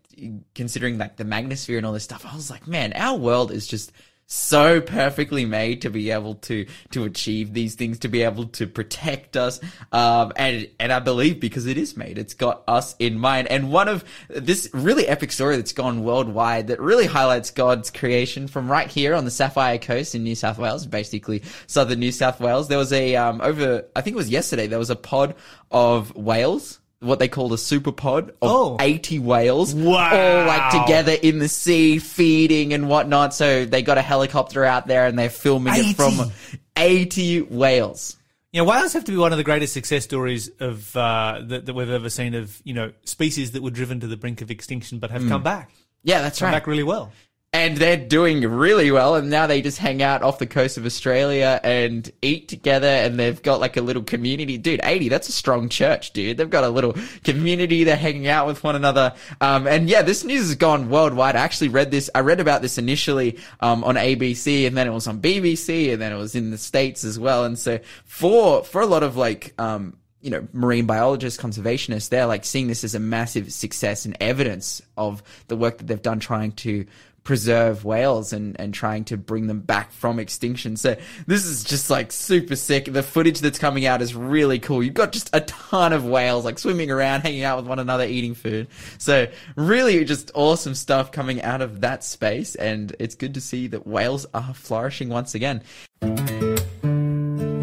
considering 0.56 0.98
like 0.98 1.18
the 1.18 1.26
magnosphere 1.26 1.78
and 1.78 1.86
all 1.86 1.94
this 1.94 2.04
stuff, 2.04 2.26
I 2.26 2.36
was 2.36 2.50
like, 2.50 2.68
man, 2.68 2.94
our 2.94 3.18
world 3.18 3.52
is 3.52 3.68
just 3.68 3.92
so 4.34 4.80
perfectly 4.80 5.44
made 5.44 5.82
to 5.82 5.90
be 5.90 6.10
able 6.10 6.36
to 6.36 6.66
to 6.92 7.04
achieve 7.04 7.54
these 7.54 7.76
things, 7.76 8.00
to 8.00 8.08
be 8.08 8.22
able 8.22 8.46
to 8.46 8.66
protect 8.66 9.36
us. 9.36 9.60
Um, 9.92 10.32
and 10.38 10.70
and 10.80 10.94
I 10.94 11.00
believe 11.00 11.42
because 11.42 11.66
it 11.66 11.78
is 11.78 11.98
made, 11.98 12.18
it's 12.18 12.34
got 12.34 12.64
us 12.66 12.96
in 12.98 13.20
mind. 13.20 13.50
And 13.50 13.74
one 13.74 13.90
of 13.90 14.06
this 14.30 14.70
really 14.74 15.06
epic 15.06 15.34
story 15.34 15.58
that's 15.58 15.74
gone 15.74 16.06
worldwide 16.06 16.68
that 16.68 16.80
really 16.80 17.08
highlights 17.08 17.52
God's 17.52 17.92
creation 17.92 18.48
from 18.48 18.72
right 18.72 18.90
here 18.90 19.16
on 19.16 19.26
the 19.26 19.32
Sapphire 19.32 19.78
Coast 19.78 20.16
in 20.16 20.24
New 20.24 20.36
South 20.36 20.58
Wales, 20.58 20.86
basically 20.86 21.44
southern 21.68 22.00
New 22.00 22.14
South 22.14 22.40
Wales. 22.40 22.70
There 22.70 22.78
was 22.78 22.94
a 22.94 23.18
um, 23.18 23.42
over, 23.42 23.86
I 23.98 24.02
think 24.02 24.14
it 24.14 24.18
was 24.18 24.30
yesterday, 24.30 24.68
there 24.68 24.80
was 24.80 24.90
a 24.90 24.96
pod 24.96 25.36
of 25.72 26.16
whales 26.16 26.80
what 27.02 27.20
they 27.20 27.28
call 27.28 27.52
a 27.52 27.58
super 27.58 27.92
pod 27.92 28.30
of 28.30 28.36
Oh. 28.42 28.78
80 28.80 29.20
whales 29.20 29.76
Wow. 29.76 30.10
all 30.16 30.46
like 30.46 30.72
together 30.72 31.12
in 31.22 31.40
the 31.40 31.48
sea 31.50 32.00
feeding 32.00 32.74
and 32.74 32.88
whatnot 32.88 33.34
so 33.34 33.66
they 33.66 33.82
got 33.82 33.98
a 33.98 34.02
helicopter 34.02 34.64
out 34.64 34.88
there 34.88 35.06
and 35.08 35.18
they're 35.20 35.30
filming 35.30 35.74
80. 35.74 35.90
it 35.90 35.96
from 35.96 36.32
80 36.78 37.42
whales 37.42 38.18
You 38.54 38.62
know, 38.64 38.70
whales 38.70 38.94
have 38.94 39.04
to 39.06 39.12
be 39.12 39.18
one 39.18 39.32
of 39.32 39.38
the 39.38 39.44
greatest 39.44 39.74
success 39.74 40.04
stories 40.04 40.50
of 40.60 40.96
uh, 40.96 41.42
that, 41.48 41.66
that 41.66 41.74
we've 41.74 41.90
ever 41.90 42.10
seen 42.10 42.36
of 42.36 42.62
you 42.64 42.74
know 42.74 42.92
species 43.04 43.52
that 43.52 43.64
were 43.64 43.72
driven 43.72 44.00
to 44.02 44.08
the 44.08 44.18
brink 44.18 44.42
of 44.42 44.52
extinction 44.52 45.00
but 45.00 45.10
have 45.12 45.28
come 45.28 45.44
back, 45.44 45.72
yeah 46.04 46.22
that's 46.22 46.42
right. 46.42 46.48
come 46.48 46.54
right 46.54 46.60
back 46.60 46.68
really 46.68 46.84
well. 46.84 47.12
And 47.54 47.76
they're 47.76 47.98
doing 47.98 48.48
really 48.48 48.92
well 48.92 49.16
and 49.16 49.30
now 49.30 49.46
they 49.46 49.62
just 49.62 49.78
hang 49.78 50.02
out 50.02 50.24
off 50.24 50.40
the 50.40 50.48
coast 50.48 50.78
of 50.78 50.86
australia 50.86 51.60
and 51.66 52.10
eat 52.22 52.48
together 52.48 52.88
and 52.88 53.20
they've 53.20 53.44
got 53.44 53.60
like 53.60 53.76
a 53.76 53.82
little 53.82 54.04
community. 54.04 54.58
Dude 54.58 54.80
80 54.84 55.10
that's 55.10 55.28
a 55.28 55.34
strong 55.34 55.68
church 55.68 56.12
dude. 56.12 56.38
They've 56.38 56.50
got 56.50 56.64
a 56.64 56.70
little 56.70 56.96
community. 57.24 57.84
They're 57.84 57.98
hanging 57.98 58.28
out 58.28 58.48
with 58.48 58.64
one 58.64 58.76
another. 58.76 59.14
Um, 59.42 59.68
and 59.68 59.90
yeah 59.90 60.02
this 60.02 60.24
news 60.24 60.48
has 60.48 60.56
gone 60.56 60.90
worldwide. 60.90 61.36
I 61.36 61.42
actually 61.42 61.70
read 61.70 61.92
this 61.92 62.10
i 62.16 62.22
read 62.22 62.40
about 62.40 62.62
this 62.62 62.78
initially 62.78 63.38
um, 63.60 63.84
on 63.84 63.96
abc 63.96 64.68
and 64.68 64.78
then 64.78 64.88
it 64.88 64.92
was 64.92 65.08
on 65.08 65.22
bbc 65.22 65.92
and 65.92 66.02
then 66.02 66.14
it 66.14 66.18
was 66.18 66.36
in 66.36 66.52
the 66.52 66.58
states 66.58 67.04
as 67.04 67.20
well. 67.20 67.44
And 67.44 67.60
so 67.60 67.80
for 68.06 68.64
for 68.64 68.82
a 68.82 68.86
lot 68.86 69.04
of 69.04 69.18
like 69.18 69.54
um, 69.60 69.98
you 70.22 70.30
know, 70.30 70.48
marine 70.54 70.86
biologists, 70.86 71.42
conservationists, 71.42 72.10
they're 72.10 72.28
like 72.28 72.46
seeing 72.46 72.68
this 72.68 72.84
as 72.84 72.94
a 72.94 73.00
massive 73.00 73.52
success 73.52 74.06
and 74.06 74.16
evidence 74.22 74.82
of 74.96 75.24
the 75.48 75.58
work 75.58 75.80
that 75.80 75.88
they've 75.88 76.02
done 76.02 76.20
trying 76.20 76.52
to 76.52 76.86
preserve 77.24 77.86
whales 77.86 78.34
and, 78.34 78.60
and 78.60 78.74
trying 78.74 79.04
to 79.06 79.18
bring 79.18 79.48
them 79.48 79.60
back 79.60 79.92
from 79.92 80.20
extinction. 80.20 80.76
So 80.76 80.96
this 81.28 81.46
is 81.46 81.64
just 81.64 81.90
like 81.90 82.12
super 82.12 82.56
sick. 82.56 82.86
The 82.86 83.04
footage 83.04 83.40
that's 83.40 83.60
coming 83.60 83.86
out 83.86 84.02
is 84.02 84.16
really 84.16 84.60
cool. 84.60 84.82
You've 84.82 84.94
got 84.94 85.12
just 85.12 85.30
a 85.34 85.42
ton 85.42 85.94
of 85.94 86.06
whales 86.06 86.46
like 86.46 86.58
swimming 86.58 86.90
around, 86.90 87.22
hanging 87.22 87.44
out 87.44 87.58
with 87.58 87.68
one 87.68 87.80
another, 87.80 88.06
eating 88.06 88.34
food. 88.34 88.68
So 88.98 89.28
really 89.56 90.04
just 90.06 90.32
awesome 90.34 90.76
stuff 90.76 91.12
coming 91.12 91.42
out 91.42 91.62
of 91.62 91.82
that 91.82 92.04
space. 92.04 92.56
And 92.56 92.96
it's 93.00 93.16
good 93.16 93.36
to 93.36 93.42
see 93.42 93.68
that 93.68 93.86
whales 93.86 94.26
are 94.34 94.54
flourishing 94.54 95.10
once 95.10 95.36
again. 95.36 95.62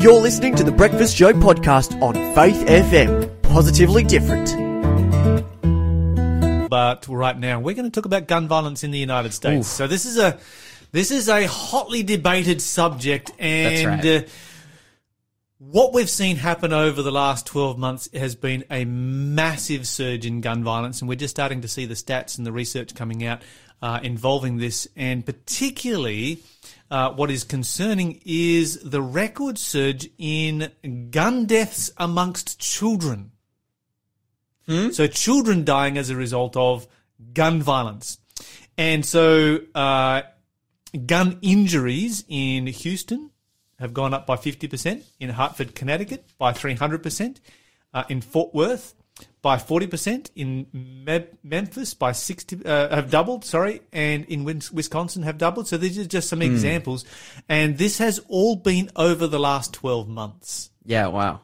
You're 0.00 0.20
listening 0.20 0.54
to 0.54 0.62
the 0.62 0.72
Breakfast 0.72 1.16
Show 1.16 1.32
podcast 1.32 2.00
on 2.00 2.14
Faith 2.34 2.64
FM. 2.66 3.42
Positively 3.42 4.04
different. 4.04 4.67
But 6.68 7.08
right 7.08 7.38
now, 7.38 7.60
we're 7.60 7.74
going 7.74 7.90
to 7.90 7.94
talk 7.94 8.04
about 8.04 8.28
gun 8.28 8.48
violence 8.48 8.84
in 8.84 8.90
the 8.90 8.98
United 8.98 9.32
States. 9.32 9.68
So 9.68 9.86
this 9.86 10.04
is 10.04 10.18
a 10.18 10.38
this 10.92 11.10
is 11.10 11.28
a 11.28 11.46
hotly 11.46 12.02
debated 12.02 12.60
subject, 12.60 13.30
and 13.38 14.04
right. 14.04 14.24
uh, 14.24 14.28
what 15.58 15.92
we've 15.92 16.10
seen 16.10 16.36
happen 16.36 16.72
over 16.72 17.02
the 17.02 17.10
last 17.10 17.46
twelve 17.46 17.78
months 17.78 18.08
has 18.12 18.34
been 18.34 18.64
a 18.70 18.84
massive 18.84 19.86
surge 19.86 20.26
in 20.26 20.40
gun 20.40 20.64
violence, 20.64 21.00
and 21.00 21.08
we're 21.08 21.14
just 21.14 21.34
starting 21.34 21.62
to 21.62 21.68
see 21.68 21.86
the 21.86 21.94
stats 21.94 22.38
and 22.38 22.46
the 22.46 22.52
research 22.52 22.94
coming 22.94 23.24
out 23.24 23.42
uh, 23.82 24.00
involving 24.02 24.58
this, 24.58 24.88
and 24.96 25.24
particularly. 25.24 26.42
Uh, 26.90 27.12
what 27.12 27.30
is 27.30 27.44
concerning 27.44 28.18
is 28.24 28.80
the 28.82 29.02
record 29.02 29.58
surge 29.58 30.08
in 30.16 30.72
gun 31.10 31.44
deaths 31.44 31.90
amongst 31.98 32.58
children. 32.58 33.30
So 34.92 35.06
children 35.06 35.64
dying 35.64 35.96
as 35.96 36.10
a 36.10 36.16
result 36.16 36.56
of 36.56 36.86
gun 37.32 37.62
violence. 37.62 38.18
And 38.76 39.04
so 39.04 39.60
uh, 39.74 40.22
gun 41.06 41.38
injuries 41.42 42.24
in 42.28 42.66
Houston 42.66 43.30
have 43.78 43.94
gone 43.94 44.12
up 44.12 44.26
by 44.26 44.36
50%, 44.36 45.04
in 45.20 45.30
Hartford, 45.30 45.74
Connecticut 45.74 46.24
by 46.36 46.52
300%, 46.52 47.36
uh, 47.94 48.04
in 48.08 48.20
Fort 48.20 48.54
Worth 48.54 48.94
by 49.40 49.56
40%, 49.56 50.30
in 50.34 50.66
Me- 50.72 51.26
Memphis 51.42 51.94
by 51.94 52.12
60, 52.12 52.64
uh, 52.64 52.94
have 52.94 53.10
doubled, 53.10 53.44
sorry, 53.44 53.80
and 53.92 54.24
in 54.26 54.44
Wisconsin 54.44 55.22
have 55.22 55.38
doubled. 55.38 55.68
So 55.68 55.76
these 55.76 55.98
are 55.98 56.04
just 56.04 56.28
some 56.28 56.42
examples. 56.42 57.04
And 57.48 57.78
this 57.78 57.98
has 57.98 58.20
all 58.28 58.56
been 58.56 58.90
over 58.96 59.26
the 59.26 59.38
last 59.38 59.72
12 59.74 60.08
months. 60.08 60.70
Yeah, 60.84 61.06
wow. 61.08 61.40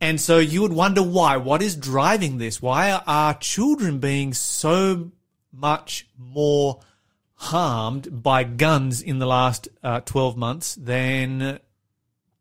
And 0.00 0.20
so 0.20 0.38
you 0.38 0.62
would 0.62 0.72
wonder 0.72 1.02
why. 1.02 1.36
What 1.36 1.62
is 1.62 1.74
driving 1.74 2.38
this? 2.38 2.62
Why 2.62 2.92
are 2.92 3.34
children 3.34 3.98
being 3.98 4.32
so 4.32 5.10
much 5.52 6.06
more 6.16 6.80
harmed 7.34 8.22
by 8.22 8.44
guns 8.44 9.00
in 9.02 9.18
the 9.18 9.26
last 9.26 9.68
uh, 9.82 10.00
12 10.00 10.36
months 10.36 10.74
than 10.76 11.58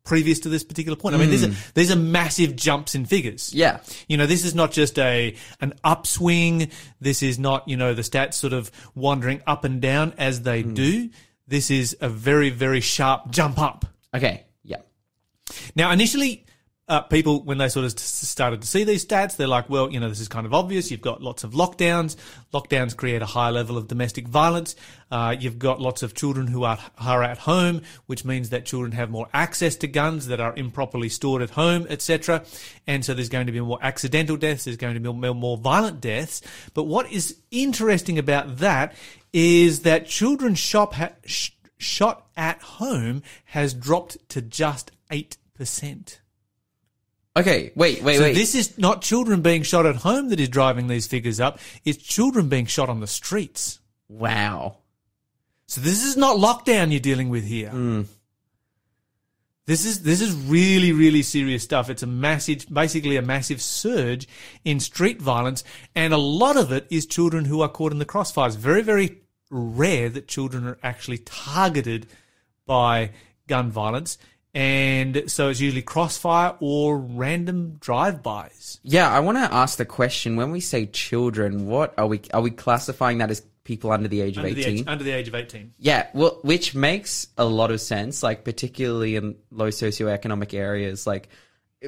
previous 0.04 0.40
to 0.40 0.50
this 0.50 0.64
particular 0.64 0.96
point? 0.96 1.16
I 1.16 1.18
mean, 1.18 1.32
these 1.32 1.46
are, 1.46 1.52
these 1.74 1.92
are 1.92 1.96
massive 1.96 2.56
jumps 2.56 2.94
in 2.94 3.06
figures. 3.06 3.54
Yeah. 3.54 3.80
You 4.08 4.18
know, 4.18 4.28
this 4.28 4.46
is 4.46 4.54
not 4.54 4.72
just 4.72 5.00
a 5.00 5.36
an 5.60 5.74
upswing. 5.84 6.70
This 7.02 7.24
is 7.24 7.40
not, 7.40 7.68
you 7.68 7.76
know, 7.76 7.94
the 7.94 8.04
stats 8.04 8.36
sort 8.36 8.54
of 8.54 8.72
wandering 8.94 9.42
up 9.48 9.64
and 9.64 9.82
down 9.82 10.14
as 10.18 10.42
they 10.44 10.62
do. 10.64 11.10
This 11.48 11.72
is 11.72 11.98
a 12.02 12.10
very, 12.10 12.50
very 12.50 12.82
sharp 12.82 13.32
jump 13.32 13.58
up. 13.58 13.86
Okay. 14.14 14.44
Yeah. 14.64 14.78
Now, 15.76 15.92
initially, 15.92 16.46
uh, 16.90 17.02
people, 17.02 17.44
when 17.44 17.58
they 17.58 17.68
sort 17.68 17.86
of 17.86 18.00
started 18.00 18.62
to 18.62 18.68
see 18.68 18.86
these 18.86 19.06
stats, 19.06 19.36
they're 19.36 19.46
like, 19.46 19.70
well, 19.70 19.92
you 19.92 20.00
know, 20.00 20.08
this 20.08 20.22
is 20.22 20.30
kind 20.30 20.46
of 20.46 20.54
obvious. 20.54 20.90
You've 20.90 21.02
got 21.02 21.22
lots 21.22 21.44
of 21.44 21.52
lockdowns. 21.52 22.16
Lockdowns 22.54 22.96
create 22.96 23.22
a 23.22 23.26
high 23.26 23.50
level 23.50 23.78
of 23.78 23.90
domestic 23.90 24.26
violence. 24.26 24.74
Uh, 25.12 25.36
you've 25.38 25.60
got 25.60 25.82
lots 25.82 26.02
of 26.02 26.14
children 26.14 26.48
who 26.48 26.64
are, 26.64 26.80
are 26.98 27.24
at 27.24 27.40
home, 27.40 27.82
which 28.06 28.24
means 28.24 28.52
that 28.52 28.66
children 28.66 28.94
have 28.94 29.10
more 29.10 29.28
access 29.34 29.76
to 29.78 29.88
guns 29.88 30.28
that 30.28 30.40
are 30.40 30.56
improperly 30.56 31.10
stored 31.10 31.42
at 31.42 31.50
home, 31.50 31.86
etc. 31.90 32.46
And 32.88 33.04
so 33.04 33.14
there's 33.14 33.30
going 33.30 33.48
to 33.48 33.52
be 33.52 33.60
more 33.60 33.80
accidental 33.82 34.38
deaths. 34.38 34.64
There's 34.64 34.78
going 34.78 34.94
to 34.94 35.00
be 35.02 35.12
more, 35.12 35.58
violent 35.58 36.00
deaths. 36.00 36.42
But 36.74 36.86
what 36.86 37.12
is 37.12 37.36
interesting 37.52 38.18
about 38.18 38.58
that 38.58 38.94
is 39.34 39.82
that 39.82 40.06
children 40.06 40.56
shop 40.56 40.94
ha- 40.94 41.12
sh- 41.26 41.52
shot 41.78 42.26
at 42.38 42.62
home 42.62 43.24
has 43.46 43.74
dropped 43.74 44.18
to 44.30 44.42
just 44.42 44.92
8%. 45.12 46.20
Okay. 47.38 47.72
Wait, 47.76 48.02
wait, 48.04 48.18
So 48.18 48.24
wait. 48.24 48.34
this 48.34 48.56
is 48.56 48.78
not 48.78 49.02
children 49.02 49.42
being 49.42 49.64
shot 49.64 49.86
at 49.86 49.98
home 49.98 50.30
that 50.30 50.40
is 50.40 50.50
driving 50.50 50.88
these 50.88 51.08
figures 51.08 51.40
up. 51.40 51.60
It's 51.86 51.98
children 52.02 52.50
being 52.50 52.66
shot 52.66 52.90
on 52.90 53.00
the 53.00 53.08
streets. 53.08 53.80
wow. 54.10 54.78
So 55.70 55.82
this 55.82 56.06
is 56.06 56.16
not 56.16 56.38
lockdown 56.38 56.92
you're 56.92 57.02
dealing 57.02 57.28
with 57.30 57.44
here. 57.44 57.70
Hmm. 57.70 58.04
This 59.66 59.84
is 59.86 60.02
this 60.04 60.22
is 60.22 60.32
really 60.34 60.94
really 60.94 61.22
serious 61.22 61.62
stuff. 61.62 61.90
It's 61.90 62.04
a 62.04 62.08
massive, 62.08 62.66
basically 62.72 63.18
a 63.18 63.22
massive 63.22 63.62
surge 63.62 64.30
in 64.64 64.80
street 64.80 65.22
violence, 65.22 65.66
and 65.94 66.14
a 66.14 66.18
lot 66.18 66.56
of 66.56 66.72
it 66.72 66.88
is 66.90 67.06
children 67.06 67.44
who 67.44 67.60
are 67.62 67.68
caught 67.68 67.92
in 67.92 68.00
the 68.00 68.06
crossfires. 68.06 68.56
Very 68.56 68.82
very 68.82 69.18
rare 69.52 70.08
that 70.08 70.30
children 70.30 70.66
are 70.66 70.78
actually 70.84 71.18
targeted 71.18 72.08
by 72.66 73.12
gun 73.48 73.70
violence, 73.70 74.18
and 74.54 75.24
so 75.28 75.50
it's 75.50 75.60
usually 75.60 75.82
crossfire 75.82 76.56
or 76.60 76.98
random 76.98 77.78
drive-bys. 77.80 78.80
Yeah, 78.84 79.10
I 79.10 79.20
want 79.20 79.38
to 79.38 79.54
ask 79.54 79.78
the 79.78 79.86
question: 79.86 80.36
When 80.36 80.52
we 80.52 80.60
say 80.60 80.86
children, 80.86 81.68
what 81.68 81.94
are 81.98 82.08
we? 82.08 82.22
Are 82.34 82.42
we 82.42 82.52
classifying 82.52 83.20
that 83.20 83.30
as 83.32 83.42
people 83.64 83.92
under 83.92 84.08
the 84.08 84.22
age 84.22 84.38
of 84.38 84.46
Under 84.46 84.58
eighteen? 84.58 84.88
under 84.88 85.04
the 85.04 85.12
age 85.12 85.28
of 85.28 85.36
18. 85.36 85.74
Yeah, 85.78 86.08
well, 86.14 86.40
which 86.42 86.74
makes 86.74 87.28
a 87.38 87.46
lot 87.46 87.70
of 87.70 87.82
sense, 87.82 88.24
like 88.24 88.46
particularly 88.46 89.18
in 89.18 89.36
low 89.52 89.68
socioeconomic 89.68 90.54
areas, 90.54 91.06
like 91.06 91.28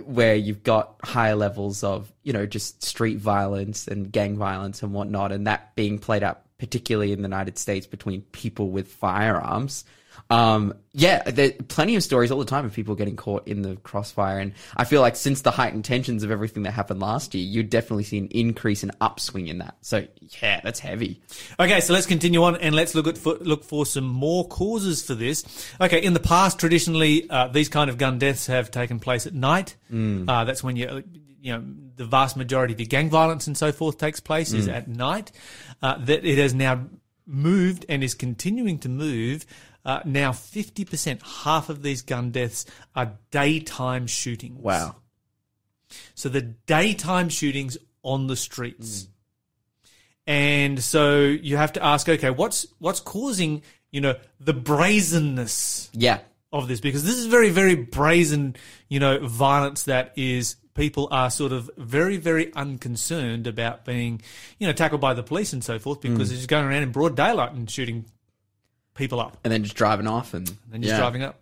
where 0.03 0.35
you've 0.35 0.61
got 0.61 0.97
higher 1.03 1.35
levels 1.35 1.83
of, 1.83 2.11
you 2.21 2.33
know, 2.33 2.45
just 2.45 2.83
street 2.83 3.17
violence 3.17 3.87
and 3.87 4.11
gang 4.11 4.37
violence 4.37 4.83
and 4.83 4.93
whatnot, 4.93 5.31
and 5.31 5.47
that 5.47 5.73
being 5.75 5.97
played 5.97 6.21
out 6.21 6.41
particularly 6.59 7.13
in 7.13 7.19
the 7.21 7.27
United 7.27 7.57
States 7.57 7.87
between 7.87 8.21
people 8.21 8.69
with 8.69 8.89
firearms. 8.89 9.85
Um, 10.31 10.75
yeah, 10.91 11.23
there 11.23 11.51
plenty 11.51 11.95
of 11.95 12.03
stories 12.03 12.29
all 12.29 12.37
the 12.37 12.45
time 12.45 12.65
of 12.65 12.73
people 12.73 12.93
getting 12.93 13.15
caught 13.15 13.47
in 13.47 13.63
the 13.63 13.77
crossfire, 13.77 14.39
and 14.39 14.53
I 14.77 14.83
feel 14.85 15.01
like 15.01 15.15
since 15.15 15.41
the 15.41 15.49
heightened 15.49 15.85
tensions 15.85 16.23
of 16.23 16.29
everything 16.29 16.63
that 16.63 16.71
happened 16.71 16.99
last 16.99 17.33
year, 17.33 17.43
you'd 17.43 17.69
definitely 17.71 18.03
see 18.03 18.19
an 18.19 18.27
increase 18.27 18.83
and 18.83 18.91
upswing 19.01 19.47
in 19.47 19.57
that. 19.59 19.77
So 19.81 20.05
yeah, 20.41 20.61
that's 20.63 20.79
heavy. 20.79 21.21
Okay, 21.59 21.79
so 21.81 21.93
let's 21.93 22.05
continue 22.05 22.43
on 22.43 22.57
and 22.57 22.75
let's 22.75 22.93
look 22.93 23.07
at 23.07 23.17
for, 23.17 23.35
look 23.35 23.63
for 23.63 23.85
some 23.85 24.03
more 24.03 24.47
causes 24.47 25.03
for 25.03 25.15
this. 25.15 25.43
Okay, 25.81 26.03
in 26.03 26.13
the 26.13 26.19
past, 26.19 26.59
traditionally, 26.59 27.27
uh, 27.29 27.47
these 27.47 27.69
kind 27.69 27.89
of 27.89 27.97
gun 27.97 28.19
deaths 28.19 28.47
have 28.47 28.69
taken 28.69 28.99
place 28.99 29.25
at 29.25 29.33
night. 29.33 29.75
Uh, 30.29 30.43
that's 30.43 30.63
when 30.63 30.75
you 30.75 31.03
you 31.41 31.53
know 31.53 31.63
the 31.95 32.05
vast 32.05 32.37
majority 32.37 32.73
of 32.73 32.79
your 32.79 32.87
gang 32.87 33.09
violence 33.09 33.47
and 33.47 33.57
so 33.57 33.71
forth 33.71 33.97
takes 33.97 34.19
place 34.19 34.53
is 34.53 34.67
at 34.67 34.87
night. 34.87 35.31
Uh, 35.81 35.97
that 35.97 36.23
it 36.23 36.37
has 36.37 36.53
now 36.53 36.85
moved 37.25 37.85
and 37.89 38.03
is 38.03 38.13
continuing 38.15 38.79
to 38.79 38.89
move. 38.89 39.45
Uh, 39.89 40.01
now 40.05 40.31
50%, 40.31 41.21
half 41.43 41.69
of 41.69 41.81
these 41.81 42.01
gun 42.03 42.29
deaths 42.31 42.65
are 42.95 43.13
daytime 43.31 44.05
shootings. 44.05 44.59
Wow. 44.61 44.95
So 46.13 46.29
the 46.29 46.41
daytime 46.41 47.29
shootings 47.29 47.77
on 48.03 48.27
the 48.27 48.35
streets. 48.35 49.07
And 50.27 50.81
so 50.83 51.21
you 51.21 51.57
have 51.57 51.73
to 51.73 51.83
ask, 51.83 52.07
okay, 52.07 52.29
what's 52.29 52.67
what's 52.77 52.99
causing, 52.99 53.63
you 53.89 53.99
know, 54.01 54.15
the 54.39 54.53
brazenness 54.53 55.89
Yeah. 55.93 56.19
of 56.53 56.67
this? 56.67 56.79
Because 56.79 57.03
this 57.03 57.17
is 57.17 57.25
very, 57.25 57.49
very 57.49 57.73
brazen, 57.73 58.55
you 58.89 58.99
know, 58.99 59.25
violence 59.27 59.83
that 59.85 60.13
is 60.15 60.55
people 60.75 61.07
are 61.09 61.31
sort 61.31 61.51
of 61.51 61.69
very, 61.77 62.17
very 62.17 62.53
unconcerned 62.53 63.47
about 63.47 63.85
being, 63.85 64.21
you 64.59 64.67
know, 64.67 64.73
tackled 64.73 65.01
by 65.01 65.15
the 65.15 65.23
police 65.23 65.51
and 65.51 65.63
so 65.63 65.79
forth 65.79 65.99
because 66.01 66.31
it's 66.31 66.45
going 66.45 66.65
around 66.65 66.83
in 66.83 66.91
broad 66.91 67.15
daylight 67.15 67.53
and 67.53 67.69
shooting 67.69 68.05
people 68.99 69.19
up 69.19 69.37
And 69.43 69.51
then 69.51 69.63
just 69.63 69.75
driving 69.75 70.05
off 70.05 70.35
and 70.35 70.47
and 70.71 70.83
just 70.83 70.93
yeah. 70.93 70.99
driving 70.99 71.23
up. 71.23 71.41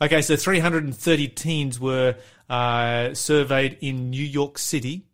Okay, 0.00 0.20
so 0.20 0.36
330 0.36 1.28
teens 1.28 1.80
were 1.80 2.16
uh, 2.48 3.14
surveyed 3.14 3.78
in 3.80 4.10
New 4.10 4.22
York 4.22 4.58
City 4.58 5.06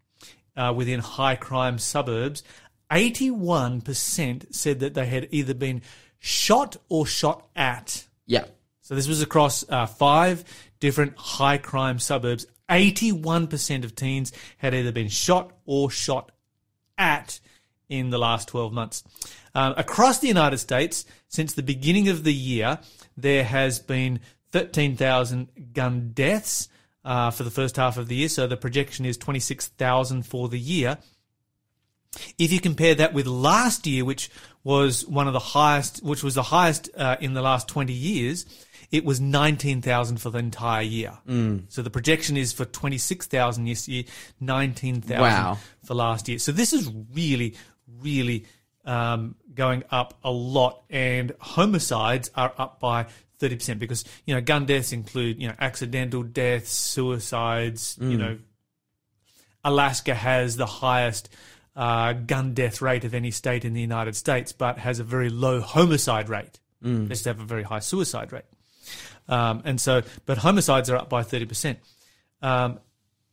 uh, 0.56 0.74
within 0.76 1.00
high 1.00 1.36
crime 1.36 1.78
suburbs. 1.78 2.42
81% 2.90 4.54
said 4.54 4.80
that 4.80 4.94
they 4.94 5.06
had 5.06 5.28
either 5.30 5.54
been 5.54 5.82
shot 6.18 6.76
or 6.88 7.06
shot 7.06 7.46
at. 7.56 8.04
Yeah. 8.26 8.44
So 8.82 8.94
this 8.94 9.08
was 9.08 9.22
across 9.22 9.64
uh, 9.68 9.86
five 9.86 10.44
different 10.80 11.16
high 11.16 11.58
crime 11.58 11.98
suburbs. 11.98 12.46
81% 12.68 13.84
of 13.84 13.94
teens 13.94 14.32
had 14.58 14.74
either 14.74 14.92
been 14.92 15.08
shot 15.08 15.52
or 15.64 15.90
shot 15.90 16.32
at 16.98 17.40
in 17.88 18.10
the 18.10 18.18
last 18.18 18.48
12 18.48 18.72
months. 18.72 19.04
Um, 19.54 19.74
across 19.76 20.18
the 20.20 20.28
United 20.28 20.58
States, 20.58 21.04
since 21.28 21.52
the 21.52 21.62
beginning 21.62 22.08
of 22.08 22.24
the 22.24 22.32
year, 22.32 22.78
there 23.16 23.44
has 23.44 23.78
been 23.78 24.20
13,000 24.52 25.48
gun 25.74 26.10
deaths 26.14 26.68
uh, 27.04 27.30
for 27.30 27.42
the 27.42 27.50
first 27.50 27.76
half 27.76 27.96
of 27.98 28.08
the 28.08 28.14
year. 28.16 28.28
So 28.28 28.46
the 28.46 28.56
projection 28.56 29.04
is 29.04 29.16
26,000 29.16 30.22
for 30.24 30.48
the 30.48 30.58
year. 30.58 30.98
If 32.38 32.52
you 32.52 32.60
compare 32.60 32.94
that 32.96 33.14
with 33.14 33.26
last 33.26 33.86
year, 33.86 34.04
which 34.04 34.30
was 34.64 35.06
one 35.06 35.26
of 35.26 35.32
the 35.32 35.38
highest, 35.38 36.02
which 36.02 36.22
was 36.22 36.34
the 36.34 36.42
highest 36.42 36.90
uh, 36.96 37.16
in 37.20 37.32
the 37.32 37.40
last 37.42 37.68
20 37.68 37.92
years, 37.92 38.44
it 38.90 39.04
was 39.04 39.20
19,000 39.20 40.18
for 40.18 40.28
the 40.28 40.38
entire 40.38 40.82
year. 40.82 41.18
Mm. 41.26 41.64
So 41.68 41.80
the 41.80 41.88
projection 41.90 42.36
is 42.36 42.52
for 42.52 42.66
26,000 42.66 43.64
this 43.64 43.88
year, 43.88 44.04
19,000 44.40 45.20
Wow. 45.20 45.58
for 45.82 45.94
last 45.94 46.28
year. 46.28 46.38
So 46.38 46.52
this 46.52 46.74
is 46.74 46.90
really, 47.14 47.54
really 48.00 48.44
um, 48.84 49.36
going 49.54 49.84
up 49.90 50.14
a 50.24 50.30
lot, 50.30 50.82
and 50.90 51.32
homicides 51.40 52.30
are 52.34 52.52
up 52.58 52.80
by 52.80 53.06
30% 53.40 53.78
because, 53.78 54.04
you 54.26 54.34
know, 54.34 54.40
gun 54.40 54.66
deaths 54.66 54.92
include, 54.92 55.40
you 55.40 55.48
know, 55.48 55.54
accidental 55.58 56.22
deaths, 56.22 56.70
suicides, 56.72 57.98
you 58.00 58.18
know, 58.18 58.38
Alaska 59.64 60.14
has 60.14 60.56
the 60.56 60.66
highest 60.66 61.28
uh, 61.76 62.12
gun 62.12 62.54
death 62.54 62.82
rate 62.82 63.04
of 63.04 63.14
any 63.14 63.30
state 63.30 63.64
in 63.64 63.74
the 63.74 63.80
United 63.80 64.16
States, 64.16 64.52
but 64.52 64.78
has 64.78 64.98
a 64.98 65.04
very 65.04 65.28
low 65.28 65.60
homicide 65.60 66.28
rate. 66.28 66.60
They 67.04 67.14
just 67.14 67.24
have 67.26 67.40
a 67.40 67.44
very 67.44 67.62
high 67.62 67.78
suicide 67.78 68.32
rate. 68.32 68.44
Um, 69.28 69.62
and 69.64 69.80
so, 69.80 70.02
but 70.26 70.38
homicides 70.38 70.90
are 70.90 70.96
up 70.96 71.08
by 71.08 71.22
30%. 71.22 71.76
Um, 72.42 72.80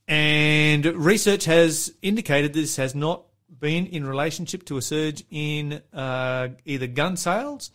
and 0.07 0.85
research 0.85 1.45
has 1.45 1.93
indicated 2.01 2.53
this 2.53 2.77
has 2.77 2.95
not 2.95 3.23
been 3.59 3.85
in 3.87 4.05
relationship 4.05 4.65
to 4.65 4.77
a 4.77 4.81
surge 4.81 5.23
in 5.29 5.81
uh, 5.93 6.49
either 6.65 6.87
gun 6.87 7.17
sales 7.17 7.71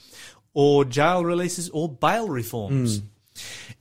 or 0.52 0.84
jail 0.84 1.24
releases 1.24 1.68
or 1.70 1.88
bail 1.88 2.28
reforms. 2.28 3.02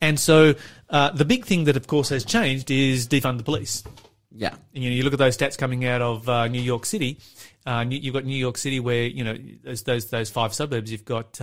And 0.02 0.20
so, 0.20 0.56
uh, 0.90 1.12
the 1.12 1.26
big 1.26 1.46
thing 1.46 1.66
that, 1.66 1.78
of 1.78 1.86
course, 1.88 2.10
has 2.10 2.26
changed 2.26 2.72
is 2.72 3.08
defund 3.08 3.38
the 3.38 3.44
police 3.44 3.84
Yeah. 4.32 4.56
you 4.74 4.90
know, 4.90 4.96
you 4.96 5.04
look 5.04 5.14
at 5.14 5.20
those 5.20 5.38
stats 5.38 5.58
coming 5.58 5.86
out 5.86 6.02
of 6.02 6.28
uh, 6.28 6.48
New 6.48 6.62
York 6.62 6.86
City. 6.86 7.20
Uh, 7.66 7.86
you've 7.88 8.14
got 8.14 8.26
New 8.26 8.36
York 8.36 8.58
City, 8.58 8.80
where 8.80 9.04
you 9.06 9.24
know 9.24 9.38
those 9.64 9.84
those, 9.84 10.10
those 10.10 10.30
five 10.30 10.54
suburbs. 10.54 10.92
You've 10.92 11.06
got 11.06 11.40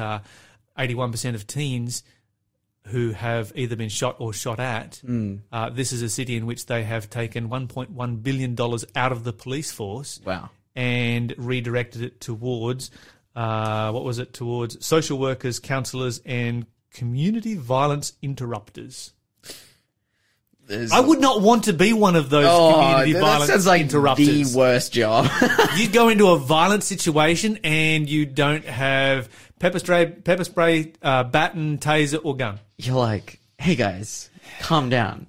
eighty 0.77 0.95
one 0.95 1.11
percent 1.13 1.35
of 1.37 1.47
teens 1.47 2.03
who 2.89 3.11
have 3.13 3.53
either 3.55 3.77
been 3.77 3.89
shot 3.89 4.17
or 4.19 4.33
shot 4.33 4.59
at. 4.61 5.01
Uh, 5.53 5.71
this 5.71 5.93
is 5.93 6.03
a 6.03 6.09
city 6.09 6.37
in 6.37 6.47
which 6.47 6.67
they 6.67 6.83
have 6.85 7.09
taken 7.11 7.49
one 7.49 7.69
point 7.69 7.91
one 7.91 8.17
billion 8.17 8.55
dollars 8.55 8.85
out 8.97 9.13
of 9.13 9.23
the 9.25 9.33
police 9.33 9.71
force 9.71 10.21
Wow. 10.25 10.51
and 10.75 11.35
redirected 11.39 12.03
it 12.03 12.21
towards 12.21 12.91
uh, 13.37 13.91
what 13.93 14.03
was 14.05 14.19
it? 14.19 14.33
Towards 14.33 14.85
social 14.85 15.19
workers, 15.19 15.61
counsellors, 15.61 16.21
and 16.27 16.67
community 16.93 17.55
violence 17.55 18.15
interrupters. 18.23 19.13
There's- 20.67 20.93
I 20.93 21.01
would 21.01 21.21
not 21.21 21.41
want 21.43 21.65
to 21.65 21.73
be 21.73 21.93
one 21.93 22.15
of 22.17 22.31
those 22.31 22.47
Oh, 22.49 22.73
community 22.75 23.13
that 23.15 23.21
violence 23.21 23.51
sounds 23.51 23.67
like 23.67 23.81
interrupters. 23.81 24.53
the 24.53 24.59
worst 24.59 24.93
job. 24.93 25.29
you 25.77 25.89
go 25.89 26.09
into 26.09 26.29
a 26.29 26.39
violent 26.39 26.83
situation 26.85 27.59
and 27.65 28.09
you 28.09 28.25
don't 28.27 28.65
have 28.65 29.29
pepper 29.59 29.79
spray, 29.81 30.07
pepper 30.07 30.45
spray, 30.45 30.93
uh, 31.03 31.25
baton, 31.25 31.79
taser, 31.79 32.21
or 32.23 32.37
gun. 32.37 32.61
You're 32.87 32.97
like, 32.97 33.41
hey 33.59 33.75
guys, 33.75 34.31
calm 34.61 34.89
down. 34.89 35.27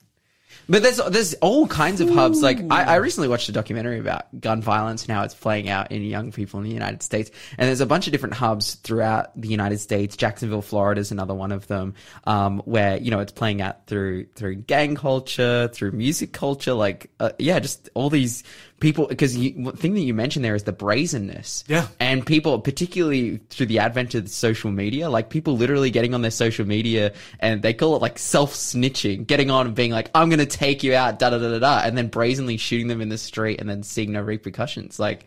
But 0.69 0.83
there's 0.83 1.01
there's 1.09 1.33
all 1.35 1.67
kinds 1.67 1.99
of 1.99 2.09
hubs. 2.09 2.41
Like 2.41 2.59
I, 2.69 2.83
I 2.83 2.95
recently 2.95 3.27
watched 3.27 3.49
a 3.49 3.51
documentary 3.51 3.99
about 3.99 4.39
gun 4.39 4.61
violence 4.61 5.03
and 5.03 5.11
how 5.11 5.23
it's 5.23 5.33
playing 5.33 5.67
out 5.67 5.91
in 5.91 6.01
young 6.01 6.31
people 6.31 6.61
in 6.61 6.65
the 6.65 6.71
United 6.71 7.03
States. 7.03 7.29
And 7.57 7.67
there's 7.67 7.81
a 7.81 7.85
bunch 7.85 8.07
of 8.07 8.13
different 8.13 8.35
hubs 8.35 8.75
throughout 8.75 9.39
the 9.39 9.49
United 9.49 9.79
States. 9.79 10.15
Jacksonville, 10.15 10.61
Florida 10.61 11.01
is 11.01 11.11
another 11.11 11.33
one 11.33 11.51
of 11.51 11.67
them, 11.67 11.95
um, 12.23 12.61
where 12.63 12.95
you 12.95 13.11
know 13.11 13.19
it's 13.19 13.33
playing 13.33 13.61
out 13.61 13.85
through 13.87 14.27
through 14.27 14.55
gang 14.55 14.95
culture, 14.95 15.67
through 15.73 15.91
music 15.91 16.31
culture. 16.31 16.73
Like 16.73 17.09
uh, 17.19 17.31
yeah, 17.37 17.59
just 17.59 17.89
all 17.93 18.09
these 18.09 18.43
people. 18.81 19.07
Because 19.07 19.33
the 19.33 19.51
thing 19.77 19.93
that 19.93 20.01
you 20.01 20.13
mentioned 20.13 20.43
there 20.43 20.55
is 20.55 20.63
the 20.63 20.73
brazenness. 20.73 21.63
Yeah. 21.67 21.87
And 21.99 22.25
people, 22.25 22.59
particularly 22.59 23.37
through 23.49 23.67
the 23.67 23.79
advent 23.79 24.13
of 24.15 24.29
social 24.29 24.71
media, 24.71 25.09
like 25.09 25.29
people 25.29 25.55
literally 25.55 25.89
getting 25.89 26.13
on 26.13 26.21
their 26.21 26.31
social 26.31 26.67
media 26.67 27.13
and 27.39 27.61
they 27.61 27.73
call 27.73 27.95
it 27.95 28.01
like 28.01 28.19
self 28.19 28.53
snitching, 28.53 29.25
getting 29.25 29.49
on 29.49 29.67
and 29.67 29.75
being 29.75 29.91
like, 29.91 30.11
I'm 30.13 30.27
going 30.27 30.39
to 30.39 30.45
take 30.45 30.83
you 30.83 30.93
out, 30.93 31.19
da 31.19 31.29
da 31.29 31.37
da 31.37 31.51
da 31.51 31.59
da, 31.59 31.81
and 31.85 31.97
then 31.97 32.09
brazenly 32.09 32.57
shooting 32.57 32.87
them 32.87 32.99
in 32.99 33.07
the 33.07 33.17
street 33.17 33.61
and 33.61 33.69
then 33.69 33.83
seeing 33.83 34.11
no 34.11 34.21
repercussions. 34.21 34.99
Like, 34.99 35.25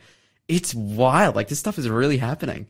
it's 0.48 0.74
wild. 0.74 1.36
Like, 1.36 1.48
this 1.48 1.58
stuff 1.58 1.78
is 1.78 1.88
really 1.88 2.18
happening. 2.18 2.66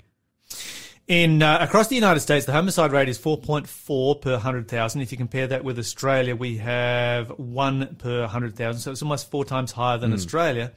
In 1.07 1.43
uh, 1.43 1.59
across 1.61 1.89
the 1.89 1.97
United 1.97 2.21
States, 2.21 2.47
the 2.47 2.53
homicide 2.53 2.91
rate 2.91 3.11
is 3.11 3.19
4.4 3.19 4.23
per 4.23 4.33
100,000. 4.33 5.03
If 5.03 5.13
you 5.13 5.19
compare 5.19 5.47
that 5.49 5.63
with 5.63 5.79
Australia, 5.79 6.35
we 6.35 6.57
have 6.59 7.29
one 7.39 7.97
per 7.97 8.21
100,000, 8.21 8.81
so 8.81 8.91
it's 8.91 9.03
almost 9.03 9.31
four 9.31 9.45
times 9.45 9.73
higher 9.73 9.99
than 9.99 10.15
Australia. 10.15 10.73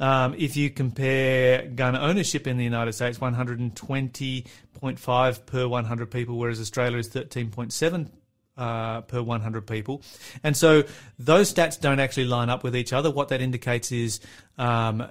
Um, 0.00 0.34
if 0.38 0.56
you 0.56 0.70
compare 0.70 1.66
gun 1.66 1.94
ownership 1.94 2.46
in 2.46 2.56
the 2.56 2.64
United 2.64 2.94
States, 2.94 3.18
120.5 3.18 5.46
per 5.46 5.68
100 5.68 6.10
people, 6.10 6.38
whereas 6.38 6.58
Australia 6.58 6.96
is 6.96 7.10
13.7 7.10 8.08
uh, 8.56 9.02
per 9.02 9.22
100 9.22 9.66
people. 9.66 10.00
And 10.42 10.56
so 10.56 10.84
those 11.18 11.52
stats 11.52 11.78
don't 11.78 12.00
actually 12.00 12.24
line 12.24 12.48
up 12.48 12.64
with 12.64 12.74
each 12.74 12.94
other. 12.94 13.10
What 13.10 13.28
that 13.28 13.42
indicates 13.42 13.92
is 13.92 14.20
um, 14.56 15.06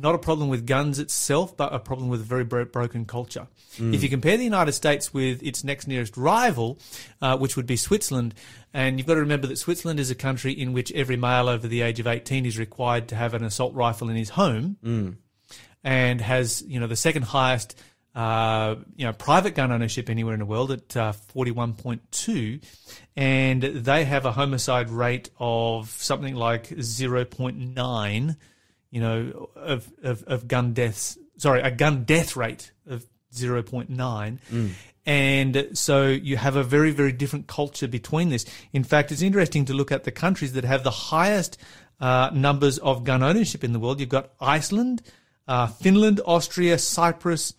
not 0.00 0.14
a 0.14 0.18
problem 0.18 0.48
with 0.48 0.66
guns 0.66 0.98
itself, 0.98 1.56
but 1.56 1.72
a 1.74 1.78
problem 1.78 2.08
with 2.08 2.20
a 2.20 2.24
very 2.24 2.44
bro- 2.44 2.64
broken 2.64 3.04
culture. 3.04 3.46
If 3.94 4.02
you 4.02 4.08
compare 4.08 4.36
the 4.36 4.44
United 4.44 4.72
States 4.72 5.12
with 5.14 5.42
its 5.42 5.62
next 5.64 5.86
nearest 5.86 6.16
rival, 6.16 6.78
uh, 7.22 7.36
which 7.38 7.56
would 7.56 7.66
be 7.66 7.76
Switzerland, 7.76 8.34
and 8.74 8.98
you've 8.98 9.06
got 9.06 9.14
to 9.14 9.20
remember 9.20 9.46
that 9.46 9.56
Switzerland 9.58 10.00
is 10.00 10.10
a 10.10 10.14
country 10.14 10.52
in 10.52 10.72
which 10.72 10.90
every 10.92 11.16
male 11.16 11.48
over 11.48 11.68
the 11.68 11.82
age 11.82 12.00
of 12.00 12.06
18 12.06 12.44
is 12.46 12.58
required 12.58 13.08
to 13.08 13.14
have 13.16 13.34
an 13.34 13.44
assault 13.44 13.74
rifle 13.74 14.08
in 14.08 14.16
his 14.16 14.30
home 14.30 14.76
and 15.84 16.20
has, 16.20 16.62
you 16.66 16.80
know, 16.80 16.86
the 16.88 16.96
second 16.96 17.22
highest, 17.22 17.78
uh, 18.14 18.74
you 18.96 19.06
know, 19.06 19.12
private 19.12 19.54
gun 19.54 19.70
ownership 19.70 20.10
anywhere 20.10 20.34
in 20.34 20.40
the 20.40 20.46
world 20.46 20.72
at 20.72 20.96
uh, 20.96 21.12
41.2. 21.34 22.60
And 23.16 23.62
they 23.62 24.04
have 24.04 24.24
a 24.26 24.32
homicide 24.32 24.90
rate 24.90 25.30
of 25.38 25.88
something 25.90 26.34
like 26.34 26.68
0.9 26.70 28.36
you 28.90 29.00
know, 29.00 29.50
of, 29.54 29.90
of, 30.02 30.22
of 30.24 30.48
gun 30.48 30.72
deaths. 30.72 31.18
Sorry, 31.36 31.60
a 31.60 31.70
gun 31.70 32.04
death 32.04 32.36
rate 32.36 32.72
of 32.86 33.06
0.9. 33.34 34.38
And 35.06 35.70
so 35.72 36.08
you 36.08 36.36
have 36.36 36.56
a 36.56 36.62
very, 36.62 36.90
very 36.90 37.12
different 37.12 37.46
culture 37.46 37.88
between 37.88 38.28
this. 38.28 38.44
In 38.72 38.84
fact, 38.84 39.10
it's 39.10 39.22
interesting 39.22 39.64
to 39.66 39.72
look 39.72 39.90
at 39.90 40.04
the 40.04 40.10
countries 40.10 40.52
that 40.52 40.64
have 40.64 40.84
the 40.84 40.90
highest 40.90 41.58
uh, 42.00 42.30
numbers 42.34 42.78
of 42.78 43.04
gun 43.04 43.22
ownership 43.22 43.64
in 43.64 43.72
the 43.72 43.78
world. 43.78 44.00
You've 44.00 44.10
got 44.10 44.32
Iceland, 44.40 45.02
uh, 45.46 45.66
Finland, 45.66 46.20
Austria, 46.26 46.78
Cyprus, 46.78 47.54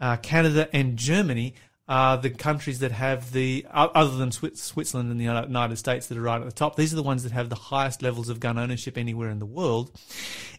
uh, 0.00 0.16
Canada, 0.18 0.68
and 0.72 0.96
Germany 0.96 1.54
are 1.88 2.16
the 2.16 2.30
countries 2.30 2.78
that 2.78 2.92
have 2.92 3.32
the, 3.32 3.66
other 3.70 4.16
than 4.16 4.30
Switzerland 4.30 5.10
and 5.10 5.20
the 5.20 5.24
United 5.24 5.76
States 5.76 6.06
that 6.06 6.16
are 6.16 6.22
right 6.22 6.40
at 6.40 6.46
the 6.46 6.52
top, 6.52 6.76
these 6.76 6.92
are 6.92 6.96
the 6.96 7.02
ones 7.02 7.24
that 7.24 7.32
have 7.32 7.48
the 7.48 7.56
highest 7.56 8.02
levels 8.02 8.28
of 8.28 8.38
gun 8.40 8.58
ownership 8.58 8.96
anywhere 8.96 9.30
in 9.30 9.40
the 9.40 9.46
world. 9.46 9.90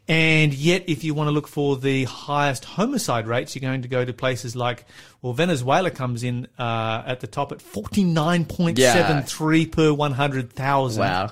And 0.07 0.53
yet, 0.53 0.83
if 0.88 1.03
you 1.05 1.13
want 1.13 1.27
to 1.27 1.31
look 1.31 1.47
for 1.47 1.77
the 1.77 2.03
highest 2.03 2.65
homicide 2.65 3.25
rates, 3.25 3.55
you're 3.55 3.62
going 3.62 3.83
to 3.83 3.88
go 3.88 4.03
to 4.03 4.12
places 4.12 4.53
like, 4.53 4.83
well, 5.21 5.31
Venezuela 5.31 5.91
comes 5.91 6.23
in 6.23 6.49
uh, 6.59 7.03
at 7.05 7.21
the 7.21 7.27
top 7.27 7.53
at 7.53 7.59
49.73 7.59 9.71
per 9.71 9.93
100,000. 9.93 10.99
Wow. 10.99 11.31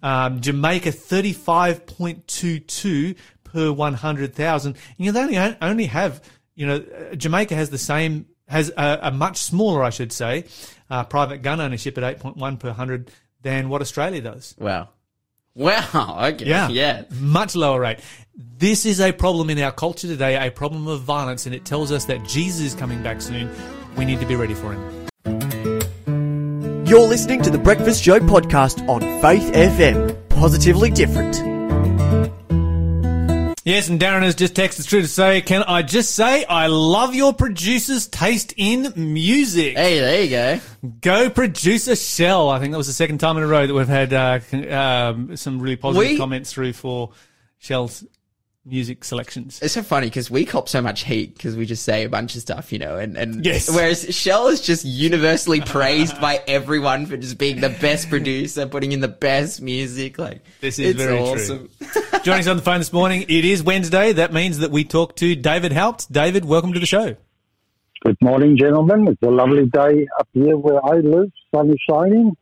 Um, 0.00 0.40
Jamaica 0.40 0.90
35.22 0.90 3.16
per 3.42 3.72
100,000. 3.72 4.72
And 4.72 4.78
you 4.96 5.06
know, 5.06 5.12
they 5.12 5.22
only, 5.38 5.56
only 5.60 5.86
have, 5.86 6.22
you 6.54 6.66
know, 6.66 6.84
Jamaica 7.16 7.56
has 7.56 7.70
the 7.70 7.78
same, 7.78 8.26
has 8.48 8.70
a, 8.76 8.98
a 9.02 9.10
much 9.10 9.38
smaller, 9.38 9.82
I 9.82 9.90
should 9.90 10.12
say, 10.12 10.44
uh, 10.90 11.04
private 11.04 11.42
gun 11.42 11.60
ownership 11.60 11.96
at 11.98 12.20
8.1 12.20 12.58
per 12.58 12.68
100 12.68 13.10
than 13.42 13.68
what 13.68 13.80
Australia 13.80 14.20
does. 14.20 14.54
Wow. 14.58 14.88
Wow. 15.54 16.18
Okay. 16.32 16.46
Yeah. 16.46 16.68
Yeah. 16.68 17.04
Much 17.10 17.54
lower 17.54 17.80
rate. 17.80 17.98
This 18.34 18.86
is 18.86 19.00
a 19.00 19.12
problem 19.12 19.50
in 19.50 19.58
our 19.58 19.72
culture 19.72 20.06
today, 20.06 20.46
a 20.46 20.50
problem 20.50 20.86
of 20.88 21.02
violence, 21.02 21.46
and 21.46 21.54
it 21.54 21.64
tells 21.64 21.92
us 21.92 22.06
that 22.06 22.26
Jesus 22.26 22.60
is 22.60 22.74
coming 22.74 23.02
back 23.02 23.20
soon. 23.20 23.50
We 23.96 24.04
need 24.04 24.20
to 24.20 24.26
be 24.26 24.36
ready 24.36 24.54
for 24.54 24.72
him. 24.72 25.08
You're 26.86 27.08
listening 27.08 27.42
to 27.42 27.50
the 27.50 27.58
Breakfast 27.58 28.02
Show 28.02 28.20
podcast 28.20 28.86
on 28.88 29.00
Faith 29.20 29.52
FM. 29.52 30.28
Positively 30.28 30.90
different. 30.90 31.51
Yes, 33.64 33.88
and 33.88 34.00
Darren 34.00 34.22
has 34.22 34.34
just 34.34 34.54
texted 34.54 34.88
through 34.88 35.02
to 35.02 35.08
say, 35.08 35.40
can 35.40 35.62
I 35.62 35.82
just 35.82 36.16
say 36.16 36.44
I 36.44 36.66
love 36.66 37.14
your 37.14 37.32
producer's 37.32 38.08
taste 38.08 38.54
in 38.56 38.92
music? 38.96 39.76
Hey, 39.76 40.00
there 40.00 40.22
you 40.24 40.30
go. 40.30 40.60
Go 41.00 41.30
producer 41.30 41.94
Shell. 41.94 42.50
I 42.50 42.58
think 42.58 42.72
that 42.72 42.78
was 42.78 42.88
the 42.88 42.92
second 42.92 43.18
time 43.18 43.36
in 43.36 43.44
a 43.44 43.46
row 43.46 43.64
that 43.64 43.72
we've 43.72 43.86
had 43.86 44.12
uh, 44.12 44.40
um, 44.76 45.36
some 45.36 45.60
really 45.60 45.76
positive 45.76 46.10
We- 46.10 46.16
comments 46.18 46.52
through 46.52 46.72
for 46.72 47.10
Shell's 47.58 48.04
music 48.64 49.02
selections. 49.04 49.60
It's 49.60 49.74
so 49.74 49.82
funny 49.82 50.06
because 50.06 50.30
we 50.30 50.44
cop 50.44 50.68
so 50.68 50.80
much 50.80 51.02
heat 51.02 51.34
because 51.36 51.56
we 51.56 51.66
just 51.66 51.82
say 51.84 52.04
a 52.04 52.08
bunch 52.08 52.36
of 52.36 52.42
stuff, 52.42 52.72
you 52.72 52.78
know, 52.78 52.96
and, 52.96 53.16
and 53.16 53.44
Yes. 53.44 53.68
whereas 53.68 54.14
Shell 54.14 54.48
is 54.48 54.60
just 54.60 54.84
universally 54.84 55.60
praised 55.60 56.20
by 56.20 56.40
everyone 56.46 57.06
for 57.06 57.16
just 57.16 57.38
being 57.38 57.60
the 57.60 57.70
best 57.70 58.08
producer, 58.08 58.66
putting 58.68 58.92
in 58.92 59.00
the 59.00 59.08
best 59.08 59.60
music. 59.60 60.16
Like 60.18 60.42
This 60.60 60.78
is 60.78 60.90
it's 60.90 60.98
very 60.98 61.18
true. 61.18 61.26
awesome. 61.26 61.68
Joining 62.22 62.40
us 62.40 62.46
on 62.46 62.56
the 62.56 62.62
phone 62.62 62.78
this 62.78 62.92
morning, 62.92 63.22
it 63.22 63.44
is 63.44 63.64
Wednesday. 63.64 64.12
That 64.12 64.32
means 64.32 64.58
that 64.58 64.70
we 64.70 64.84
talk 64.84 65.16
to 65.16 65.34
David 65.34 65.72
Haupt. 65.72 66.12
David, 66.12 66.44
welcome 66.44 66.72
to 66.72 66.78
the 66.80 66.86
show. 66.86 67.16
Good 68.04 68.16
morning, 68.20 68.56
gentlemen. 68.56 69.08
It's 69.08 69.22
a 69.22 69.30
lovely 69.30 69.66
day 69.66 70.06
up 70.20 70.28
here 70.32 70.56
where 70.56 70.84
I 70.84 70.98
live. 70.98 71.30
Sun 71.54 71.70
is 71.70 71.76
shining. 71.88 72.36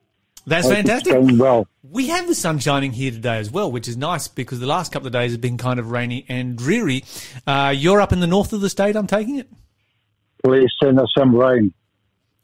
That's 0.47 0.69
fantastic. 0.69 1.15
well. 1.39 1.67
We 1.83 2.09
have 2.09 2.27
the 2.27 2.35
sun 2.35 2.59
shining 2.59 2.93
here 2.93 3.11
today 3.11 3.39
as 3.39 3.51
well, 3.51 3.71
which 3.71 3.89
is 3.89 3.97
nice 3.97 4.29
because 4.29 4.61
the 4.61 4.67
last 4.67 4.93
couple 4.93 5.07
of 5.07 5.13
days 5.13 5.33
have 5.33 5.41
been 5.41 5.59
kind 5.59 5.81
of 5.81 5.91
rainy 5.91 6.25
and 6.29 6.57
dreary. 6.57 7.05
Uh, 7.47 7.75
you're 7.77 8.01
up 8.01 8.13
in 8.13 8.21
the 8.21 8.27
north 8.27 8.53
of 8.53 8.61
the 8.61 8.71
state, 8.71 8.97
I'm 8.97 9.07
taking 9.07 9.39
it? 9.39 9.49
Please 10.45 10.71
send 10.83 10.99
us 10.99 11.09
some 11.17 11.35
rain. 11.35 11.73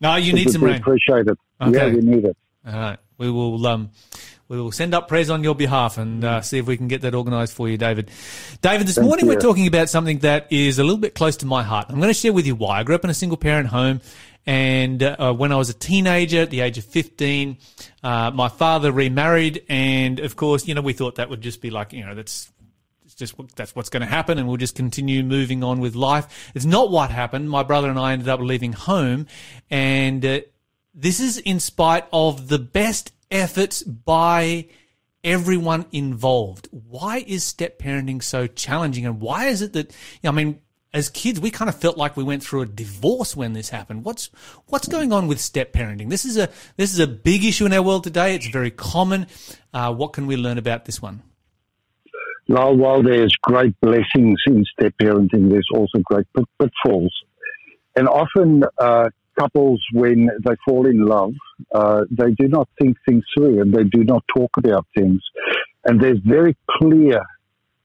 No, 0.01 0.17
you 0.17 0.33
It 0.33 0.37
need 0.37 0.51
some 0.51 0.63
rain. 0.63 0.77
Appreciated. 0.77 1.37
Okay. 1.61 1.89
Yeah, 1.89 1.95
we 1.95 2.01
need 2.01 2.25
it. 2.25 2.37
All 2.67 2.73
right. 2.73 2.99
We 3.19 3.31
will 3.31 3.67
um, 3.67 3.91
we 4.49 4.61
will 4.61 4.71
send 4.71 4.95
up 4.95 5.09
prayers 5.09 5.31
on 5.31 5.43
your 5.43 5.55
behalf 5.55 5.99
and 5.99 6.23
uh, 6.23 6.41
see 6.41 6.59
if 6.59 6.67
we 6.67 6.77
can 6.77 6.87
get 6.87 7.01
that 7.03 7.15
organised 7.15 7.55
for 7.55 7.69
you, 7.69 7.77
David. 7.77 8.11
David, 8.61 8.87
this 8.87 8.95
Thank 8.95 9.07
morning 9.07 9.27
we're 9.27 9.41
talking 9.41 9.67
about 9.67 9.89
something 9.89 10.19
that 10.21 10.47
is 10.53 10.79
a 10.79 10.85
little 10.85 10.99
bit 10.99 11.15
close 11.15 11.37
to 11.39 11.47
my 11.47 11.63
heart. 11.63 11.87
I'm 11.89 11.97
going 11.97 12.09
to 12.09 12.15
share 12.15 12.33
with 12.33 12.47
you 12.47 12.55
why. 12.55 12.79
I 12.79 12.83
grew 12.85 12.95
up 12.95 13.05
in 13.05 13.11
a 13.11 13.15
single 13.15 13.37
parent 13.37 13.69
home, 13.69 14.01
and 14.47 15.03
uh, 15.03 15.33
when 15.33 15.51
I 15.51 15.57
was 15.57 15.71
a 15.71 15.75
teenager, 15.75 16.43
at 16.43 16.51
the 16.51 16.61
age 16.61 16.79
of 16.79 16.85
15, 16.85 17.59
uh, 18.05 18.31
my 18.31 18.49
father 18.49 18.93
remarried, 18.93 19.65
and 19.69 20.21
of 20.21 20.37
course, 20.37 20.69
you 20.69 20.75
know, 20.75 20.83
we 20.83 20.93
thought 20.93 21.17
that 21.17 21.29
would 21.29 21.41
just 21.41 21.61
be 21.61 21.71
like, 21.71 21.93
you 21.93 22.07
know, 22.07 22.15
that's 22.15 22.53
just 23.17 23.35
that's 23.57 23.75
what's 23.75 23.89
going 23.89 24.03
to 24.03 24.07
happen, 24.07 24.39
and 24.39 24.47
we'll 24.47 24.57
just 24.57 24.77
continue 24.77 25.25
moving 25.25 25.65
on 25.65 25.81
with 25.81 25.95
life. 25.95 26.53
It's 26.55 26.65
not 26.65 26.91
what 26.91 27.11
happened. 27.11 27.51
My 27.51 27.63
brother 27.63 27.91
and 27.91 27.99
I 27.99 28.13
ended 28.13 28.29
up 28.29 28.41
leaving 28.41 28.73
home, 28.73 29.27
and 29.71 30.25
uh, 30.25 30.41
this 30.95 31.19
is 31.19 31.39
in 31.39 31.59
spite 31.59 32.05
of 32.13 32.49
the 32.49 32.59
best 32.59 33.13
efforts 33.31 33.83
by 33.83 34.69
everyone 35.25 35.87
involved. 35.91 36.69
Why 36.71 37.25
is 37.27 37.43
step 37.43 37.79
parenting 37.81 38.23
so 38.23 38.47
challenging, 38.47 39.07
and 39.07 39.21
why 39.21 39.47
is 39.47 39.63
it 39.63 39.73
that 39.73 39.95
I 40.23 40.31
mean? 40.31 40.61
As 40.97 41.11
kids, 41.11 41.39
we 41.39 41.51
kind 41.51 41.69
of 41.69 41.75
felt 41.75 41.99
like 41.99 42.17
we 42.17 42.25
went 42.25 42.43
through 42.43 42.63
a 42.63 42.67
divorce 42.67 43.37
when 43.37 43.53
this 43.53 43.69
happened. 43.69 44.03
What's 44.03 44.31
what's 44.69 44.89
going 44.89 45.13
on 45.13 45.27
with 45.27 45.39
step 45.39 45.75
parenting? 45.75 46.09
This 46.09 46.25
is 46.25 46.39
a 46.39 46.49
this 46.79 46.95
is 46.95 46.99
a 46.99 47.07
big 47.07 47.45
issue 47.45 47.67
in 47.67 47.75
our 47.75 47.83
world 47.83 48.03
today. 48.03 48.35
It's 48.35 48.47
very 48.47 48.71
common. 48.71 49.27
Uh, 49.75 49.93
what 49.93 50.15
can 50.15 50.27
we 50.27 50.39
learn 50.39 50.57
about 50.57 50.87
this 50.87 51.03
one? 51.03 51.23
Now, 52.49 52.73
while 52.73 53.03
there's 53.03 53.35
great 53.43 53.79
blessings 53.83 54.39
in 54.47 54.65
step 54.73 54.95
parenting, 54.99 55.51
there's 55.51 55.69
also 55.75 55.99
great 56.03 56.25
pitfalls. 56.59 57.15
And 57.95 58.09
often, 58.09 58.63
uh, 58.79 59.11
couples, 59.39 59.83
when 59.93 60.31
they 60.47 60.57
fall 60.67 60.87
in 60.87 61.05
love, 61.05 61.35
uh, 61.75 62.05
they 62.11 62.31
do 62.31 62.49
not 62.49 62.71
think 62.81 62.97
things 63.07 63.25
through 63.37 63.61
and 63.61 63.75
they 63.75 63.85
do 63.85 64.03
not 64.03 64.25
talk 64.35 64.51
about 64.57 64.87
things. 64.97 65.21
And 65.85 66.01
there's 66.01 66.21
very 66.25 66.57
clear 66.71 67.21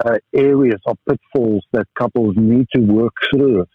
uh, 0.05 0.17
areas 0.33 0.79
of 0.85 0.97
pitfalls 1.07 1.63
that 1.73 1.87
couples 1.97 2.35
need 2.37 2.67
to 2.75 2.81
work 2.81 3.13
through. 3.31 3.65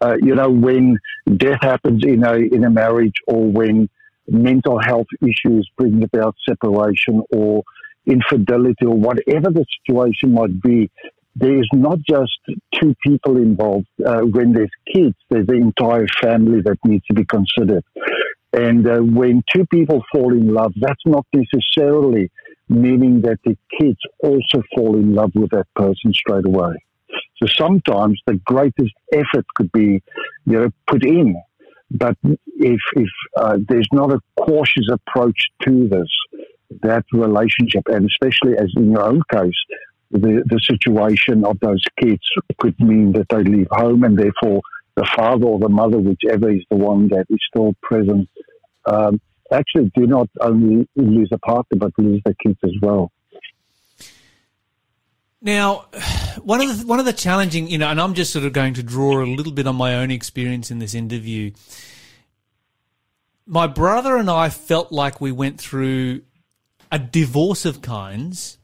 Uh, 0.00 0.16
you 0.20 0.34
know, 0.34 0.50
when 0.50 0.98
death 1.36 1.60
happens 1.62 2.02
in 2.04 2.24
a 2.24 2.34
in 2.34 2.64
a 2.64 2.70
marriage, 2.70 3.14
or 3.26 3.46
when 3.50 3.88
mental 4.28 4.78
health 4.80 5.06
issues 5.22 5.68
bring 5.76 6.02
about 6.02 6.34
separation, 6.48 7.22
or 7.32 7.62
infidelity, 8.06 8.86
or 8.86 8.96
whatever 8.96 9.50
the 9.50 9.64
situation 9.80 10.32
might 10.32 10.60
be, 10.62 10.90
there 11.36 11.58
is 11.58 11.68
not 11.72 11.98
just 12.08 12.32
two 12.74 12.94
people 13.04 13.36
involved. 13.36 13.86
Uh, 14.04 14.20
when 14.20 14.52
there's 14.52 14.70
kids, 14.92 15.16
there's 15.30 15.46
the 15.46 15.54
entire 15.54 16.06
family 16.20 16.60
that 16.62 16.78
needs 16.84 17.04
to 17.06 17.14
be 17.14 17.24
considered. 17.24 17.84
And 18.52 18.86
uh, 18.86 18.98
when 18.98 19.42
two 19.52 19.66
people 19.66 20.02
fall 20.12 20.32
in 20.32 20.54
love, 20.54 20.72
that's 20.76 21.02
not 21.06 21.26
necessarily 21.34 22.30
meaning 22.74 23.22
that 23.22 23.38
the 23.44 23.56
kids 23.78 23.98
also 24.22 24.62
fall 24.74 24.96
in 24.96 25.14
love 25.14 25.32
with 25.34 25.50
that 25.50 25.66
person 25.74 26.12
straight 26.12 26.46
away. 26.46 26.74
So 27.36 27.46
sometimes 27.58 28.20
the 28.26 28.40
greatest 28.44 28.94
effort 29.12 29.46
could 29.54 29.70
be, 29.72 30.02
you 30.46 30.58
know, 30.58 30.68
put 30.86 31.04
in. 31.04 31.40
But 31.90 32.16
if, 32.24 32.80
if 32.96 33.08
uh, 33.36 33.58
there's 33.68 33.88
not 33.92 34.12
a 34.12 34.20
cautious 34.38 34.88
approach 34.90 35.38
to 35.62 35.88
this, 35.88 36.08
that 36.82 37.04
relationship, 37.12 37.84
and 37.86 38.06
especially 38.06 38.56
as 38.58 38.72
in 38.76 38.90
your 38.90 39.04
own 39.04 39.22
case, 39.32 39.54
the, 40.10 40.42
the 40.46 40.60
situation 40.62 41.44
of 41.44 41.58
those 41.60 41.82
kids 42.00 42.22
could 42.58 42.78
mean 42.80 43.12
that 43.12 43.26
they 43.28 43.42
leave 43.42 43.68
home 43.70 44.04
and 44.04 44.18
therefore 44.18 44.60
the 44.96 45.08
father 45.16 45.46
or 45.46 45.58
the 45.58 45.68
mother, 45.68 45.98
whichever 45.98 46.50
is 46.50 46.62
the 46.70 46.76
one 46.76 47.08
that 47.08 47.26
is 47.28 47.40
still 47.48 47.74
present, 47.82 48.28
um, 48.86 49.20
actually 49.52 49.90
do 49.94 50.06
not 50.06 50.28
only 50.40 50.88
lose 50.96 51.28
a 51.32 51.38
partner 51.38 51.78
but 51.78 51.92
lose 51.98 52.22
their 52.24 52.34
kids 52.42 52.58
as 52.64 52.72
well. 52.80 53.12
Now, 55.44 55.84
one 56.42 56.62
of 56.62 56.78
the 56.78 56.86
one 56.86 56.98
of 56.98 57.04
the 57.04 57.12
challenging, 57.12 57.68
you 57.68 57.76
know, 57.76 57.88
and 57.88 58.00
I'm 58.00 58.14
just 58.14 58.32
sort 58.32 58.46
of 58.46 58.54
going 58.54 58.74
to 58.74 58.82
draw 58.82 59.22
a 59.22 59.26
little 59.26 59.52
bit 59.52 59.66
on 59.66 59.76
my 59.76 59.96
own 59.96 60.10
experience 60.10 60.70
in 60.70 60.78
this 60.78 60.94
interview. 60.94 61.52
My 63.46 63.66
brother 63.66 64.16
and 64.16 64.30
I 64.30 64.48
felt 64.48 64.90
like 64.90 65.20
we 65.20 65.32
went 65.32 65.60
through 65.60 66.22
a 66.90 66.98
divorce 66.98 67.66
of 67.66 67.82
kinds, 67.82 68.56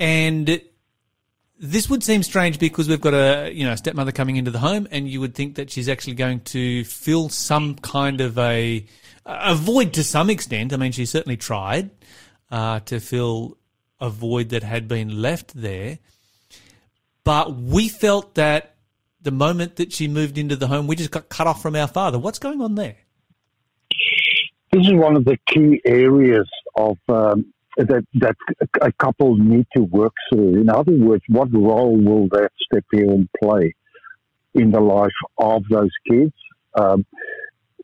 and 0.00 0.60
this 1.60 1.88
would 1.88 2.02
seem 2.02 2.24
strange 2.24 2.58
because 2.58 2.88
we've 2.88 3.00
got 3.00 3.14
a 3.14 3.52
you 3.52 3.64
know 3.64 3.76
stepmother 3.76 4.10
coming 4.10 4.34
into 4.34 4.50
the 4.50 4.58
home, 4.58 4.88
and 4.90 5.08
you 5.08 5.20
would 5.20 5.36
think 5.36 5.54
that 5.54 5.70
she's 5.70 5.88
actually 5.88 6.14
going 6.14 6.40
to 6.40 6.82
fill 6.84 7.28
some 7.28 7.76
kind 7.76 8.20
of 8.20 8.36
a 8.36 8.84
a 9.28 9.54
void 9.54 9.92
to 9.94 10.02
some 10.02 10.30
extent. 10.30 10.72
I 10.72 10.76
mean, 10.76 10.92
she 10.92 11.06
certainly 11.06 11.36
tried 11.36 11.90
uh, 12.50 12.80
to 12.80 12.98
fill 12.98 13.58
a 14.00 14.08
void 14.08 14.48
that 14.50 14.62
had 14.62 14.88
been 14.88 15.20
left 15.20 15.54
there, 15.54 15.98
but 17.24 17.54
we 17.54 17.88
felt 17.88 18.34
that 18.36 18.74
the 19.20 19.30
moment 19.30 19.76
that 19.76 19.92
she 19.92 20.08
moved 20.08 20.38
into 20.38 20.56
the 20.56 20.66
home, 20.66 20.86
we 20.86 20.96
just 20.96 21.10
got 21.10 21.28
cut 21.28 21.46
off 21.46 21.60
from 21.60 21.76
our 21.76 21.88
father. 21.88 22.18
What's 22.18 22.38
going 22.38 22.62
on 22.62 22.74
there? 22.74 22.96
This 24.72 24.86
is 24.86 24.94
one 24.94 25.16
of 25.16 25.24
the 25.24 25.36
key 25.46 25.80
areas 25.84 26.48
of 26.76 26.96
um, 27.08 27.52
that 27.76 28.04
that 28.14 28.36
a 28.80 28.92
couple 28.92 29.36
need 29.36 29.66
to 29.76 29.82
work 29.82 30.12
through. 30.30 30.60
In 30.60 30.68
other 30.68 30.92
words, 30.92 31.22
what 31.28 31.52
role 31.52 31.96
will 31.96 32.28
that 32.28 32.50
step 32.60 32.84
parent 32.92 33.30
play 33.42 33.74
in 34.54 34.70
the 34.70 34.80
life 34.80 35.10
of 35.38 35.62
those 35.70 35.90
kids? 36.08 36.32
Um, 36.78 37.04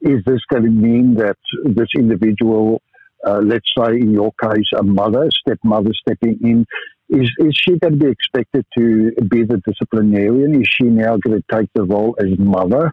is 0.00 0.22
this 0.26 0.40
going 0.50 0.64
to 0.64 0.70
mean 0.70 1.14
that 1.16 1.36
this 1.64 1.88
individual, 1.96 2.82
uh, 3.26 3.40
let's 3.42 3.68
say 3.76 3.94
in 3.94 4.12
your 4.12 4.32
case, 4.42 4.66
a 4.76 4.82
mother, 4.82 5.28
stepmother 5.40 5.90
stepping 5.94 6.38
in, 6.42 6.66
is, 7.08 7.30
is 7.38 7.54
she 7.56 7.78
going 7.78 7.98
to 7.98 8.04
be 8.04 8.10
expected 8.10 8.66
to 8.76 9.12
be 9.28 9.44
the 9.44 9.60
disciplinarian? 9.66 10.60
Is 10.60 10.68
she 10.68 10.84
now 10.84 11.16
going 11.16 11.40
to 11.40 11.44
take 11.56 11.68
the 11.74 11.84
role 11.84 12.16
as 12.18 12.38
mother? 12.38 12.92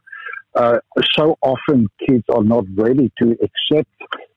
uh, 0.56 0.80
so 1.16 1.38
often 1.42 1.88
kids 2.08 2.24
are 2.34 2.44
not 2.44 2.66
ready 2.76 3.12
to 3.22 3.32
accept 3.32 3.90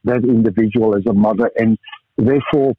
that 0.04 0.22
individual 0.24 0.96
as 0.96 1.04
a 1.08 1.12
mother, 1.12 1.50
and 1.56 1.78
therefore, 2.16 2.74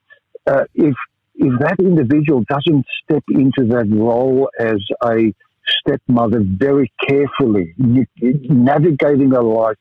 uh, 0.47 0.63
if 0.73 0.93
if 1.37 1.59
that 1.59 1.75
individual 1.79 2.43
doesn't 2.47 2.85
step 3.03 3.23
into 3.29 3.67
that 3.67 3.87
role 3.89 4.49
as 4.57 4.79
a 5.03 5.33
stepmother 5.79 6.41
very 6.43 6.91
carefully, 7.07 7.73
navigating 7.77 9.31
her 9.31 9.43
life, 9.43 9.77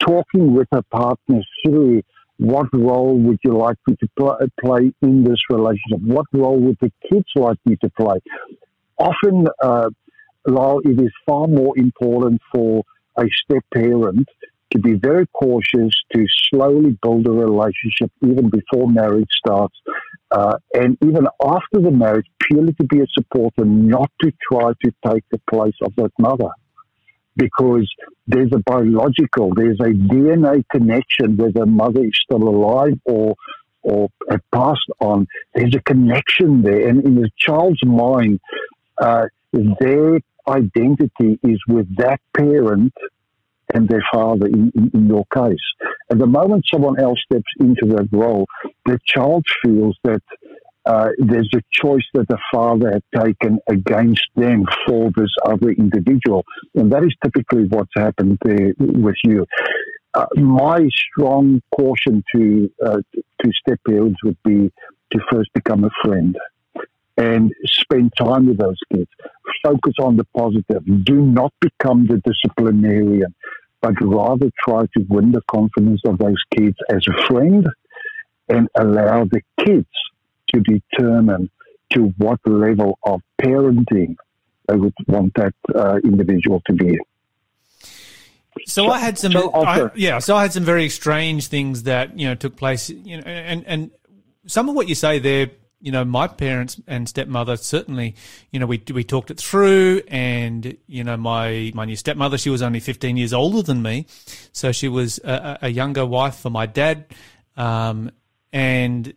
talking 0.00 0.54
with 0.54 0.68
her 0.72 0.82
partner 0.90 1.40
through 1.64 2.02
what 2.38 2.66
role 2.72 3.18
would 3.18 3.38
you 3.44 3.56
like 3.56 3.76
me 3.88 3.96
to 3.96 4.08
pl- 4.18 4.38
play 4.62 4.92
in 5.02 5.24
this 5.24 5.38
relationship? 5.48 6.00
What 6.02 6.26
role 6.32 6.58
would 6.60 6.76
the 6.80 6.92
kids 7.10 7.26
like 7.34 7.58
me 7.64 7.76
to 7.82 7.90
play? 7.98 8.18
Often, 8.98 9.46
uh, 9.62 9.90
Lyle, 10.46 10.80
it 10.84 11.00
is 11.00 11.12
far 11.26 11.46
more 11.46 11.76
important 11.76 12.40
for 12.52 12.82
a 13.18 13.24
step 13.44 13.62
parent 13.72 14.28
to 14.72 14.78
be 14.78 14.94
very 14.94 15.26
cautious, 15.28 15.92
to 16.12 16.26
slowly 16.50 16.98
build 17.02 17.26
a 17.26 17.30
relationship 17.30 18.10
even 18.22 18.50
before 18.50 18.90
marriage 18.90 19.28
starts, 19.38 19.74
uh, 20.30 20.56
and 20.74 20.98
even 21.02 21.26
after 21.42 21.80
the 21.80 21.90
marriage, 21.90 22.26
purely 22.40 22.72
to 22.74 22.84
be 22.84 23.00
a 23.00 23.06
supporter, 23.12 23.64
not 23.64 24.10
to 24.20 24.32
try 24.50 24.72
to 24.84 24.92
take 25.06 25.24
the 25.30 25.40
place 25.50 25.76
of 25.82 25.94
that 25.96 26.10
mother. 26.18 26.50
Because 27.36 27.88
there's 28.26 28.50
a 28.54 28.58
biological, 28.58 29.52
there's 29.54 29.78
a 29.80 29.92
DNA 29.92 30.64
connection 30.72 31.36
whether 31.36 31.52
the 31.52 31.66
mother 31.66 32.04
is 32.04 32.18
still 32.24 32.48
alive 32.48 32.98
or 33.04 33.34
or 33.82 34.08
passed 34.52 34.90
on. 35.00 35.28
There's 35.54 35.74
a 35.76 35.82
connection 35.82 36.62
there, 36.62 36.88
and 36.88 37.04
in 37.04 37.14
the 37.14 37.30
child's 37.38 37.84
mind, 37.84 38.40
uh, 38.98 39.26
their 39.52 40.18
identity 40.48 41.38
is 41.42 41.60
with 41.68 41.86
that 41.96 42.20
parent 42.36 42.92
and 43.76 43.88
their 43.88 44.04
father 44.12 44.46
in, 44.46 44.72
in, 44.74 44.90
in, 44.94 45.06
your 45.06 45.24
case. 45.34 45.66
And 46.08 46.20
the 46.20 46.26
moment 46.26 46.64
someone 46.72 46.98
else 46.98 47.18
steps 47.30 47.52
into 47.60 47.94
that 47.94 48.08
role, 48.10 48.46
the 48.86 48.98
child 49.04 49.44
feels 49.62 49.96
that 50.04 50.22
uh, 50.86 51.08
there's 51.18 51.50
a 51.54 51.60
choice 51.70 52.04
that 52.14 52.28
the 52.28 52.38
father 52.52 52.92
had 52.92 53.24
taken 53.24 53.58
against 53.68 54.24
them 54.36 54.64
for 54.86 55.10
this 55.16 55.30
other 55.44 55.70
individual. 55.70 56.44
And 56.74 56.92
that 56.92 57.04
is 57.04 57.14
typically 57.22 57.66
what's 57.68 57.92
happened 57.94 58.38
there 58.44 58.72
with 58.78 59.16
you. 59.24 59.44
Uh, 60.14 60.26
my 60.36 60.88
strong 61.10 61.60
caution 61.76 62.24
to 62.34 62.70
uh, 62.84 63.00
to 63.42 63.52
step 63.60 63.78
parents 63.86 64.18
would 64.24 64.38
be 64.44 64.72
to 65.12 65.18
first 65.30 65.50
become 65.52 65.84
a 65.84 65.90
friend 66.02 66.34
and 67.16 67.52
spend 67.64 68.12
time 68.18 68.46
with 68.46 68.58
those 68.58 68.78
kids. 68.92 69.10
Focus 69.62 69.94
on 70.00 70.16
the 70.16 70.24
positive. 70.36 70.82
Do 71.04 71.20
not 71.20 71.52
become 71.60 72.06
the 72.06 72.20
disciplinarian, 72.24 73.34
but 73.86 73.94
rather 74.04 74.50
try 74.64 74.82
to 74.96 75.04
win 75.08 75.30
the 75.30 75.42
confidence 75.48 76.00
of 76.06 76.18
those 76.18 76.42
kids 76.56 76.76
as 76.90 77.04
a 77.08 77.26
friend 77.26 77.68
and 78.48 78.68
allow 78.76 79.24
the 79.24 79.40
kids 79.64 79.86
to 80.52 80.60
determine 80.60 81.48
to 81.92 82.12
what 82.18 82.40
level 82.46 82.98
of 83.04 83.20
parenting 83.40 84.16
they 84.66 84.74
would 84.74 84.94
want 85.06 85.32
that 85.34 85.54
uh, 85.72 85.98
individual 86.02 86.60
to 86.66 86.72
be. 86.72 86.98
So, 88.66 88.86
so 88.86 88.90
I 88.90 88.98
had 88.98 89.18
some, 89.18 89.32
so 89.32 89.52
I, 89.52 89.90
yeah. 89.94 90.18
So 90.18 90.34
I 90.34 90.42
had 90.42 90.52
some 90.52 90.64
very 90.64 90.88
strange 90.88 91.46
things 91.46 91.84
that 91.84 92.18
you 92.18 92.26
know 92.26 92.34
took 92.34 92.56
place. 92.56 92.90
You 92.90 93.18
know, 93.18 93.22
and 93.22 93.64
and 93.66 93.90
some 94.46 94.68
of 94.68 94.74
what 94.74 94.88
you 94.88 94.96
say 94.96 95.20
there 95.20 95.50
you 95.86 95.92
know, 95.92 96.04
my 96.04 96.26
parents 96.26 96.80
and 96.88 97.08
stepmother 97.08 97.56
certainly, 97.56 98.16
you 98.50 98.58
know, 98.58 98.66
we 98.66 98.82
we 98.92 99.04
talked 99.04 99.30
it 99.30 99.38
through, 99.38 100.02
and 100.08 100.76
you 100.88 101.04
know, 101.04 101.16
my 101.16 101.70
my 101.76 101.84
new 101.84 101.94
stepmother, 101.94 102.36
she 102.36 102.50
was 102.50 102.60
only 102.60 102.80
15 102.80 103.16
years 103.16 103.32
older 103.32 103.62
than 103.62 103.82
me, 103.82 104.06
so 104.50 104.72
she 104.72 104.88
was 104.88 105.20
a, 105.20 105.60
a 105.62 105.68
younger 105.68 106.04
wife 106.04 106.34
for 106.34 106.50
my 106.50 106.66
dad, 106.66 107.06
um, 107.56 108.10
and 108.52 109.14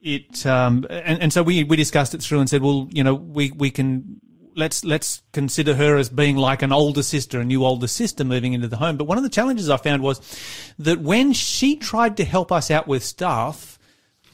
it 0.00 0.46
um, 0.46 0.86
and, 0.88 1.20
and 1.24 1.30
so 1.30 1.42
we 1.42 1.62
we 1.64 1.76
discussed 1.76 2.14
it 2.14 2.22
through 2.22 2.40
and 2.40 2.48
said, 2.48 2.62
well, 2.62 2.88
you 2.90 3.04
know, 3.04 3.12
we 3.12 3.50
we 3.50 3.70
can 3.70 4.18
let's 4.56 4.86
let's 4.86 5.20
consider 5.34 5.74
her 5.74 5.98
as 5.98 6.08
being 6.08 6.38
like 6.38 6.62
an 6.62 6.72
older 6.72 7.02
sister, 7.02 7.38
a 7.38 7.44
new 7.44 7.66
older 7.66 7.86
sister 7.86 8.24
moving 8.24 8.54
into 8.54 8.66
the 8.66 8.78
home. 8.78 8.96
But 8.96 9.04
one 9.04 9.18
of 9.18 9.24
the 9.24 9.28
challenges 9.28 9.68
I 9.68 9.76
found 9.76 10.02
was 10.02 10.22
that 10.78 11.00
when 11.02 11.34
she 11.34 11.76
tried 11.76 12.16
to 12.16 12.24
help 12.24 12.50
us 12.50 12.70
out 12.70 12.88
with 12.88 13.04
stuff 13.04 13.77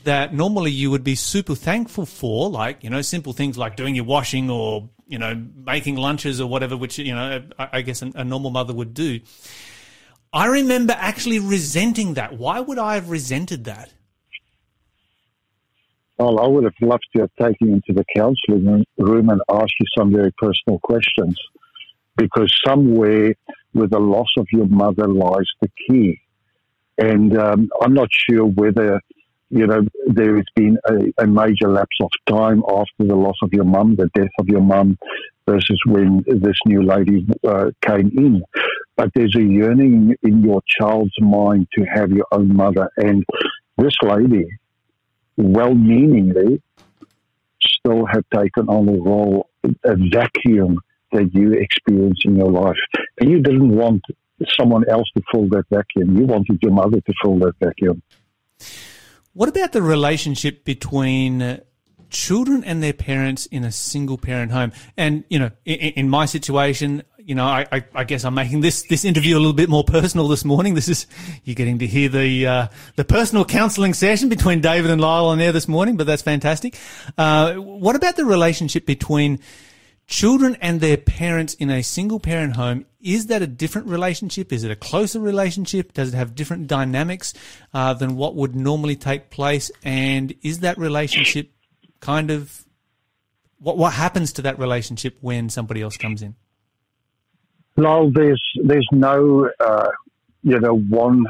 that 0.05 0.35
normally 0.35 0.71
you 0.71 0.91
would 0.91 1.05
be 1.05 1.15
super 1.15 1.55
thankful 1.55 2.07
for, 2.07 2.49
like, 2.49 2.85
you 2.85 2.91
know, 2.91 3.03
simple 3.03 3.33
things 3.33 3.59
like 3.59 3.77
doing 3.77 3.95
your 3.95 4.05
washing 4.05 4.51
or, 4.51 4.89
you 5.07 5.19
know, 5.19 5.35
making 5.57 5.97
lunches 5.97 6.41
or 6.41 6.49
whatever, 6.49 6.77
which, 6.77 6.99
you 6.99 7.15
know, 7.15 7.43
I, 7.59 7.83
guess 7.83 8.03
a, 8.03 8.11
a 8.15 8.25
normal 8.25 8.51
mother 8.51 8.73
would 8.73 8.95
do. 8.95 9.21
I 10.33 10.47
remember 10.47 10.95
actually 10.97 11.39
resenting 11.39 12.15
that. 12.15 12.37
Why 12.37 12.61
would 12.61 12.79
I 12.79 12.95
have 12.95 13.11
resented 13.11 13.65
that? 13.65 13.93
Well, 16.19 16.39
I 16.41 16.47
would 16.47 16.65
have 16.65 16.75
loved 16.81 17.07
to 17.17 17.23
have 17.23 17.31
taken 17.39 17.69
you 17.69 17.75
into 17.75 17.93
the 17.93 18.05
counselling 18.15 18.85
room 18.99 19.31
and 19.31 19.41
asked 19.51 19.75
you 19.81 19.87
some 19.97 20.13
very 20.13 20.33
personal 20.39 20.79
questions 20.81 21.37
because 22.17 22.55
somewhere 22.65 23.35
with 23.75 23.91
the 23.91 23.99
loss 23.99 24.29
of 24.37 24.47
your 24.53 24.67
mother 24.67 25.09
lies 25.09 25.47
the 25.61 25.69
key. 25.89 26.21
And 26.99 27.37
um, 27.37 27.69
I'm 27.83 27.95
not 27.95 28.09
sure 28.13 28.45
whether 28.45 29.01
you 29.51 29.67
know, 29.67 29.83
there 30.07 30.37
has 30.37 30.47
been 30.55 30.79
a, 30.87 31.23
a, 31.23 31.27
major 31.27 31.69
lapse 31.69 31.97
of 32.01 32.11
time 32.27 32.63
after 32.69 33.05
the 33.05 33.15
loss 33.15 33.37
of 33.43 33.53
your 33.53 33.65
mum, 33.65 33.95
the 33.97 34.11
death 34.15 34.31
of 34.39 34.49
your 34.49 34.61
mum, 34.61 34.99
versus 35.47 35.81
when 35.87 36.25
this 36.27 36.57
new 36.67 36.83
lady 36.83 37.27
uh, 37.47 37.71
came 37.83 38.11
in. 38.17 38.43
But 38.97 39.11
there's 39.15 39.37
a 39.37 39.43
yearning 39.43 40.17
in 40.23 40.43
your 40.43 40.63
child's 40.67 41.21
mind 41.21 41.69
to 41.75 41.85
have 41.85 42.11
your 42.11 42.27
own 42.33 42.55
mother. 42.57 42.89
And 42.97 43.25
this 43.77 43.95
lady, 44.03 44.47
well 45.37 45.75
meaningly, 45.75 46.63
still 47.61 48.07
have 48.07 48.25
taken 48.35 48.69
on 48.69 48.89
a 48.89 49.01
role, 49.01 49.49
a 49.85 49.97
vacuum 50.11 50.79
that 51.13 51.35
you 51.35 51.53
experience 51.53 52.21
in 52.25 52.37
your 52.37 52.51
life. 52.51 52.77
And 53.21 53.31
you 53.31 53.41
didn't 53.41 53.77
want 53.77 54.03
someone 54.59 54.89
else 54.89 55.09
to 55.17 55.23
fill 55.31 55.49
that 55.51 55.65
vacuum. 55.71 56.17
You 56.17 56.25
wanted 56.25 56.59
your 56.63 56.73
mother 56.73 57.01
to 57.01 57.15
fill 57.23 57.39
that 57.41 57.55
vacuum. 57.61 58.03
What 59.35 59.49
about 59.49 59.73
the 59.73 59.83
relationship 59.83 60.65
between 60.65 61.61
children 62.09 62.63
and 62.63 62.81
their 62.81 62.93
parents 62.93 63.47
in 63.47 63.65
a 63.65 63.73
single 63.73 64.17
parent 64.17 64.53
home? 64.53 64.71
And, 64.97 65.25
you 65.29 65.41
know, 65.41 65.51
in, 65.65 65.75
in 65.75 66.09
my 66.09 66.27
situation, 66.27 67.03
you 67.19 67.35
know, 67.35 67.45
I, 67.45 67.67
I, 67.73 67.85
I, 67.97 68.05
guess 68.05 68.25
I'm 68.25 68.35
making 68.35 68.61
this, 68.61 68.85
this 68.85 69.05
interview 69.05 69.37
a 69.37 69.41
little 69.41 69.53
bit 69.53 69.69
more 69.69 69.83
personal 69.83 70.29
this 70.29 70.45
morning. 70.45 70.75
This 70.75 70.89
is, 70.89 71.09
you're 71.43 71.57
getting 71.57 71.81
to 71.81 71.87
hear 71.89 72.09
the, 72.09 72.47
uh, 72.47 72.69
the 72.95 73.05
personal 73.05 73.45
counseling 73.45 73.93
session 73.93 74.29
between 74.29 74.61
David 74.61 74.93
and 74.93 75.01
Lyle 75.01 75.27
on 75.27 75.39
there 75.39 75.51
this 75.51 75.67
morning, 75.67 75.97
but 75.97 76.07
that's 76.07 76.23
fantastic. 76.23 76.79
Uh, 77.19 77.55
what 77.55 77.97
about 77.97 78.15
the 78.15 78.25
relationship 78.25 78.87
between 78.87 79.41
children 80.07 80.57
and 80.61 80.81
their 80.81 80.97
parents 80.97 81.55
in 81.55 81.71
a 81.71 81.83
single 81.83 82.21
parent 82.21 82.57
home, 82.57 82.87
is 83.01 83.27
that 83.27 83.43
a 83.43 83.47
different 83.47 83.89
relationship? 83.89 84.53
Is 84.53 84.65
it 84.65 84.71
a 84.71 84.77
closer 84.77 85.21
relationship? 85.21 85.93
Does 85.93 86.13
it 86.13 86.17
have 86.17 86.35
different 86.35 86.67
dynamics 86.67 87.35
uh, 87.73 87.95
than 87.95 88.17
what 88.17 88.35
would 88.35 88.55
normally 88.55 88.97
take 88.97 89.31
place? 89.31 89.71
And 89.83 90.35
is 90.43 90.61
that 90.61 90.79
relationship 90.79 91.51
kind 92.01 92.31
of 92.31 92.65
what 93.59 93.79
what 93.79 93.95
happens 93.95 94.33
to 94.35 94.43
that 94.43 94.59
relationship 94.59 95.17
when 95.21 95.49
somebody 95.49 95.81
else 95.81 95.97
comes 95.97 96.23
in? 96.23 96.35
No, 97.77 98.11
there's 98.15 98.43
there's 98.63 98.89
no 98.93 99.51
uh, 99.59 99.89
you 100.43 100.61
know 100.61 100.79
one 100.79 101.25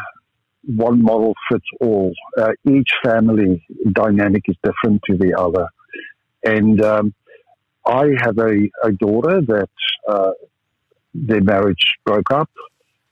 one 0.67 1.03
model 1.03 1.35
fits 1.51 1.65
all. 1.81 2.13
Uh, 2.37 2.53
each 2.69 2.89
family 3.05 3.65
dynamic 3.93 4.43
is 4.49 4.57
different 4.63 5.01
to 5.09 5.17
the 5.17 5.35
other, 5.39 5.69
and 6.43 6.83
um, 6.85 7.15
I 7.87 8.11
have 8.23 8.39
a, 8.39 8.71
a 8.83 8.93
daughter 8.93 9.41
that 9.41 9.69
uh, 10.09 10.33
their 11.15 11.43
marriage 11.43 11.95
broke 12.05 12.31
up. 12.31 12.51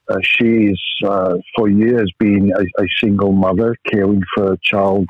Uh, 0.09 0.17
she's 0.21 0.79
uh, 1.05 1.35
for 1.55 1.69
years 1.69 2.11
been 2.19 2.51
a, 2.51 2.83
a, 2.83 2.85
single 3.01 3.31
mother 3.31 3.75
caring 3.89 4.21
for 4.35 4.53
a 4.53 4.57
child, 4.61 5.07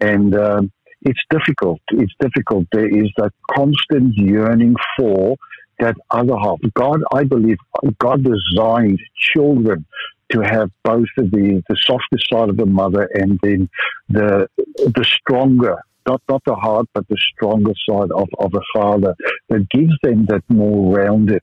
and 0.00 0.34
um, 0.34 0.72
it's 1.02 1.20
difficult. 1.30 1.80
It's 1.92 2.12
difficult. 2.18 2.66
There 2.72 2.88
is 2.88 3.10
that 3.16 3.32
constant 3.54 4.16
yearning 4.16 4.74
for 4.96 5.36
that 5.78 5.96
other 6.10 6.36
half. 6.36 6.58
God, 6.74 7.00
I 7.12 7.22
believe, 7.22 7.58
God 8.00 8.24
designed 8.24 8.98
children 9.16 9.84
to 10.32 10.40
have 10.40 10.70
both 10.82 11.08
of 11.16 11.30
the 11.30 11.62
the 11.68 11.76
softer 11.76 12.18
side 12.30 12.48
of 12.48 12.56
the 12.56 12.66
mother 12.66 13.08
and 13.14 13.38
then 13.42 13.68
the 14.08 14.48
the 14.56 15.04
stronger 15.04 15.78
not, 16.08 16.22
not 16.28 16.42
the 16.46 16.54
hard, 16.54 16.86
but 16.94 17.06
the 17.08 17.16
stronger 17.34 17.72
side 17.88 18.10
of, 18.22 18.28
of 18.38 18.52
a 18.54 18.64
father 18.74 19.14
that 19.48 19.68
gives 19.70 19.92
them 20.02 20.26
that 20.26 20.42
more 20.48 20.96
rounded 20.96 21.42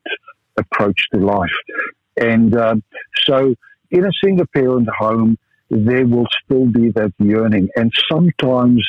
approach 0.58 1.01
to 1.13 1.19
life. 1.19 1.58
And 2.17 2.56
um, 2.58 2.84
so 3.28 3.56
in 3.91 4.06
a 4.06 4.12
single 4.23 4.47
parent 4.54 4.89
home, 4.97 5.38
there 5.69 6.06
will 6.06 6.28
still 6.43 6.67
be 6.67 6.89
that 6.91 7.13
yearning. 7.19 7.69
And 7.75 7.91
sometimes, 8.12 8.84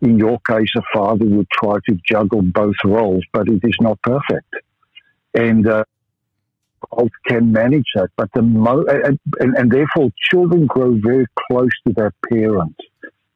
in 0.00 0.18
your 0.18 0.38
case, 0.40 0.72
a 0.76 0.82
father 0.92 1.26
would 1.26 1.48
try 1.50 1.76
to 1.88 1.98
juggle 2.08 2.42
both 2.42 2.74
roles, 2.84 3.24
but 3.32 3.48
it 3.48 3.60
is 3.62 3.76
not 3.80 4.00
perfect. 4.02 4.52
And 5.34 5.66
uh, 5.66 5.84
can 7.26 7.52
manage 7.52 7.86
that. 7.94 8.08
But 8.16 8.30
the 8.34 8.42
mo- 8.42 8.84
and, 8.88 9.18
and, 9.40 9.56
and 9.56 9.70
therefore 9.70 10.10
children 10.30 10.66
grow 10.66 10.98
very 11.00 11.26
close 11.48 11.70
to 11.86 11.92
their 11.94 12.12
parent. 12.28 12.76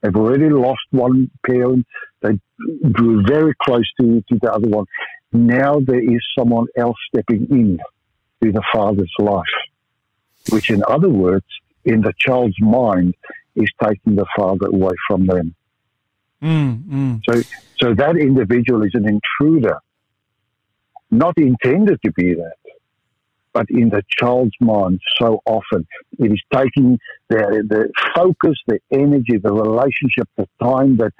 They've 0.06 0.14
already 0.14 0.48
lost 0.50 0.82
one 0.92 1.32
parent. 1.44 1.84
They 2.22 2.38
grew 2.92 3.24
very 3.26 3.54
close 3.60 3.90
to, 4.00 4.22
to 4.28 4.38
the 4.40 4.52
other 4.52 4.68
one. 4.68 4.84
Now 5.32 5.80
there 5.80 6.00
is 6.00 6.20
someone 6.38 6.66
else 6.76 6.96
stepping 7.12 7.48
in 7.50 7.78
to 8.40 8.52
the 8.52 8.62
father's 8.72 9.12
life, 9.18 9.44
which 10.50 10.70
in 10.70 10.84
other 10.86 11.08
words, 11.08 11.46
in 11.84 12.02
the 12.02 12.12
child's 12.20 12.54
mind, 12.60 13.16
is 13.56 13.68
taking 13.82 14.14
the 14.14 14.26
father 14.36 14.66
away 14.66 14.94
from 15.08 15.26
them. 15.26 15.56
Mm, 16.40 16.84
mm. 16.84 17.20
So, 17.28 17.42
so 17.80 17.94
that 17.94 18.16
individual 18.16 18.84
is 18.84 18.92
an 18.94 19.08
intruder, 19.08 19.78
not 21.10 21.36
intended 21.36 22.00
to 22.04 22.12
be 22.12 22.34
that, 22.34 22.56
but 23.56 23.70
in 23.70 23.88
the 23.88 24.02
child's 24.20 24.54
mind, 24.60 25.00
so 25.18 25.40
often 25.46 25.86
it 26.18 26.30
is 26.30 26.42
taking 26.52 26.98
the, 27.30 27.64
the 27.66 27.90
focus, 28.14 28.58
the 28.66 28.78
energy, 28.92 29.38
the 29.42 29.50
relationship, 29.50 30.28
the 30.36 30.46
time 30.62 30.98
that 30.98 31.14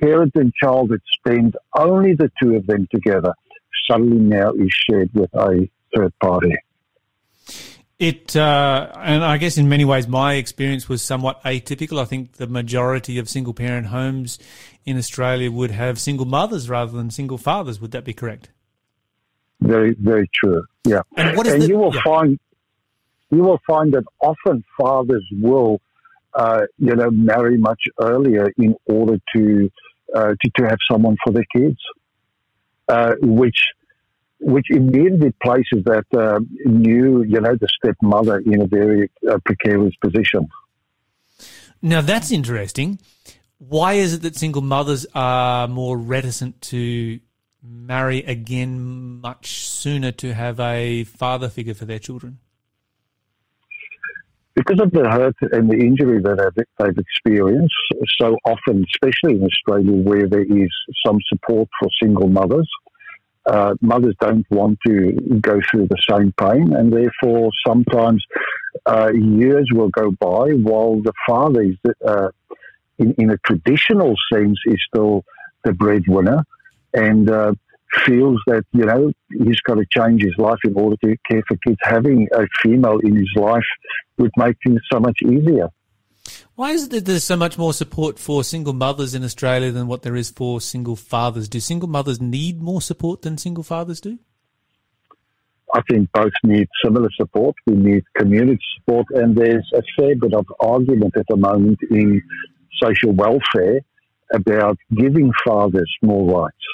parent 0.00 0.32
and 0.34 0.54
child 0.54 0.90
had 0.90 1.02
spent 1.18 1.54
only 1.76 2.14
the 2.14 2.30
two 2.42 2.56
of 2.56 2.66
them 2.66 2.88
together, 2.90 3.34
suddenly 3.86 4.16
now 4.16 4.52
is 4.52 4.70
shared 4.70 5.10
with 5.12 5.28
a 5.34 5.68
third 5.94 6.14
party. 6.18 6.54
It 7.98 8.34
uh, 8.34 8.90
and 8.96 9.22
I 9.22 9.36
guess 9.36 9.58
in 9.58 9.68
many 9.68 9.84
ways 9.84 10.08
my 10.08 10.34
experience 10.34 10.88
was 10.88 11.02
somewhat 11.02 11.44
atypical. 11.44 12.00
I 12.00 12.06
think 12.06 12.32
the 12.32 12.46
majority 12.46 13.18
of 13.18 13.28
single 13.28 13.52
parent 13.52 13.88
homes 13.88 14.38
in 14.86 14.96
Australia 14.96 15.52
would 15.52 15.70
have 15.70 16.00
single 16.00 16.24
mothers 16.24 16.70
rather 16.70 16.92
than 16.92 17.10
single 17.10 17.36
fathers. 17.36 17.82
Would 17.82 17.90
that 17.90 18.06
be 18.06 18.14
correct? 18.14 18.48
Very, 19.62 19.94
very 19.98 20.28
true. 20.34 20.64
Yeah, 20.84 21.02
And 21.16 21.36
what 21.36 21.46
is 21.46 21.54
and 21.54 21.62
the- 21.62 21.68
you 21.68 21.78
will 21.78 21.94
yeah. 21.94 22.02
find 22.04 22.38
you 23.30 23.42
will 23.42 23.60
find 23.66 23.94
that 23.94 24.04
often 24.20 24.62
fathers 24.78 25.26
will, 25.32 25.80
uh, 26.34 26.62
you 26.78 26.94
know, 26.94 27.10
marry 27.10 27.56
much 27.56 27.80
earlier 27.98 28.52
in 28.58 28.74
order 28.86 29.16
to 29.34 29.70
uh, 30.14 30.32
to, 30.40 30.50
to 30.58 30.62
have 30.68 30.78
someone 30.90 31.16
for 31.24 31.32
their 31.32 31.46
kids, 31.56 31.78
uh, 32.88 33.12
which 33.22 33.56
which 34.40 34.66
immediately 34.70 35.32
places 35.42 35.84
that 35.84 36.04
uh, 36.18 36.40
new, 36.66 37.22
you 37.22 37.40
know, 37.40 37.54
the 37.54 37.68
stepmother 37.78 38.38
in 38.38 38.60
a 38.60 38.66
very 38.66 39.10
uh, 39.30 39.38
precarious 39.46 39.94
position. 40.04 40.48
Now 41.80 42.00
that's 42.00 42.30
interesting. 42.32 42.98
Why 43.58 43.94
is 43.94 44.14
it 44.14 44.22
that 44.22 44.34
single 44.36 44.62
mothers 44.62 45.06
are 45.14 45.68
more 45.68 45.96
reticent 45.96 46.60
to 46.62 47.20
marry 47.62 48.18
again 48.24 49.20
much 49.20 49.66
sooner 49.66 50.12
to 50.12 50.34
have 50.34 50.58
a 50.60 51.04
father 51.04 51.48
figure 51.48 51.74
for 51.74 51.84
their 51.84 51.98
children? 51.98 52.38
because 54.54 54.80
of 54.80 54.90
the 54.92 55.08
hurt 55.08 55.36
and 55.52 55.70
the 55.70 55.76
injury 55.76 56.20
that 56.20 56.52
they've, 56.78 56.98
experienced 56.98 57.74
so 58.20 58.36
often, 58.44 58.84
especially 58.94 59.36
in 59.36 59.44
Australia, 59.44 59.92
where 59.92 60.28
there 60.28 60.42
is 60.42 60.70
some 61.04 61.18
support 61.28 61.68
for 61.78 61.88
single 62.02 62.28
mothers, 62.28 62.68
uh, 63.46 63.74
mothers 63.80 64.14
don't 64.20 64.46
want 64.50 64.78
to 64.86 65.12
go 65.40 65.60
through 65.70 65.88
the 65.88 66.02
same 66.10 66.32
pain, 66.38 66.72
and 66.74 66.92
therefore 66.92 67.50
sometimes 67.66 68.22
uh, 68.86 69.10
years 69.12 69.68
will 69.72 69.88
go 69.88 70.10
by 70.10 70.50
while 70.50 71.00
the 71.02 71.12
father 71.26 71.62
is, 71.62 71.76
uh, 72.06 72.28
in, 72.98 73.14
in 73.18 73.30
a 73.30 73.38
traditional 73.38 74.14
sense, 74.32 74.58
is 74.66 74.78
still 74.92 75.24
the 75.64 75.72
breadwinner, 75.72 76.44
and 76.94 77.30
uh, 77.30 77.52
feels 78.06 78.40
that 78.46 78.64
you 78.72 78.84
know 78.84 79.12
he's 79.30 79.60
got 79.60 79.74
to 79.74 79.84
change 79.90 80.22
his 80.22 80.34
life 80.38 80.58
in 80.64 80.74
order 80.74 80.96
to 81.04 81.16
care 81.28 81.42
for 81.46 81.56
kids. 81.66 81.78
Having 81.82 82.28
a 82.34 82.46
female 82.62 82.98
in 82.98 83.16
his 83.16 83.30
life 83.36 83.62
would 84.18 84.32
make 84.36 84.56
things 84.64 84.80
so 84.92 85.00
much 85.00 85.18
easier. 85.24 85.68
Why 86.54 86.72
is 86.72 86.84
it 86.84 86.90
that 86.90 87.06
there's 87.06 87.24
so 87.24 87.36
much 87.36 87.58
more 87.58 87.72
support 87.72 88.18
for 88.18 88.44
single 88.44 88.74
mothers 88.74 89.14
in 89.14 89.24
Australia 89.24 89.72
than 89.72 89.86
what 89.86 90.02
there 90.02 90.16
is 90.16 90.30
for 90.30 90.60
single 90.60 90.96
fathers? 90.96 91.48
Do 91.48 91.60
single 91.60 91.88
mothers 91.88 92.20
need 92.20 92.60
more 92.62 92.82
support 92.82 93.22
than 93.22 93.38
single 93.38 93.64
fathers 93.64 94.00
do? 94.00 94.18
I 95.74 95.80
think 95.90 96.10
both 96.12 96.32
need 96.44 96.68
similar 96.84 97.08
support. 97.16 97.56
We 97.66 97.74
need 97.76 98.04
community 98.14 98.60
support, 98.76 99.06
and 99.10 99.34
there's 99.34 99.66
a 99.74 99.82
fair 99.98 100.14
bit 100.16 100.34
of 100.34 100.46
argument 100.60 101.16
at 101.16 101.24
the 101.28 101.36
moment 101.36 101.78
in 101.90 102.20
social 102.82 103.12
welfare 103.12 103.80
about 104.34 104.76
giving 104.94 105.32
fathers 105.44 105.90
more 106.02 106.42
rights. 106.42 106.64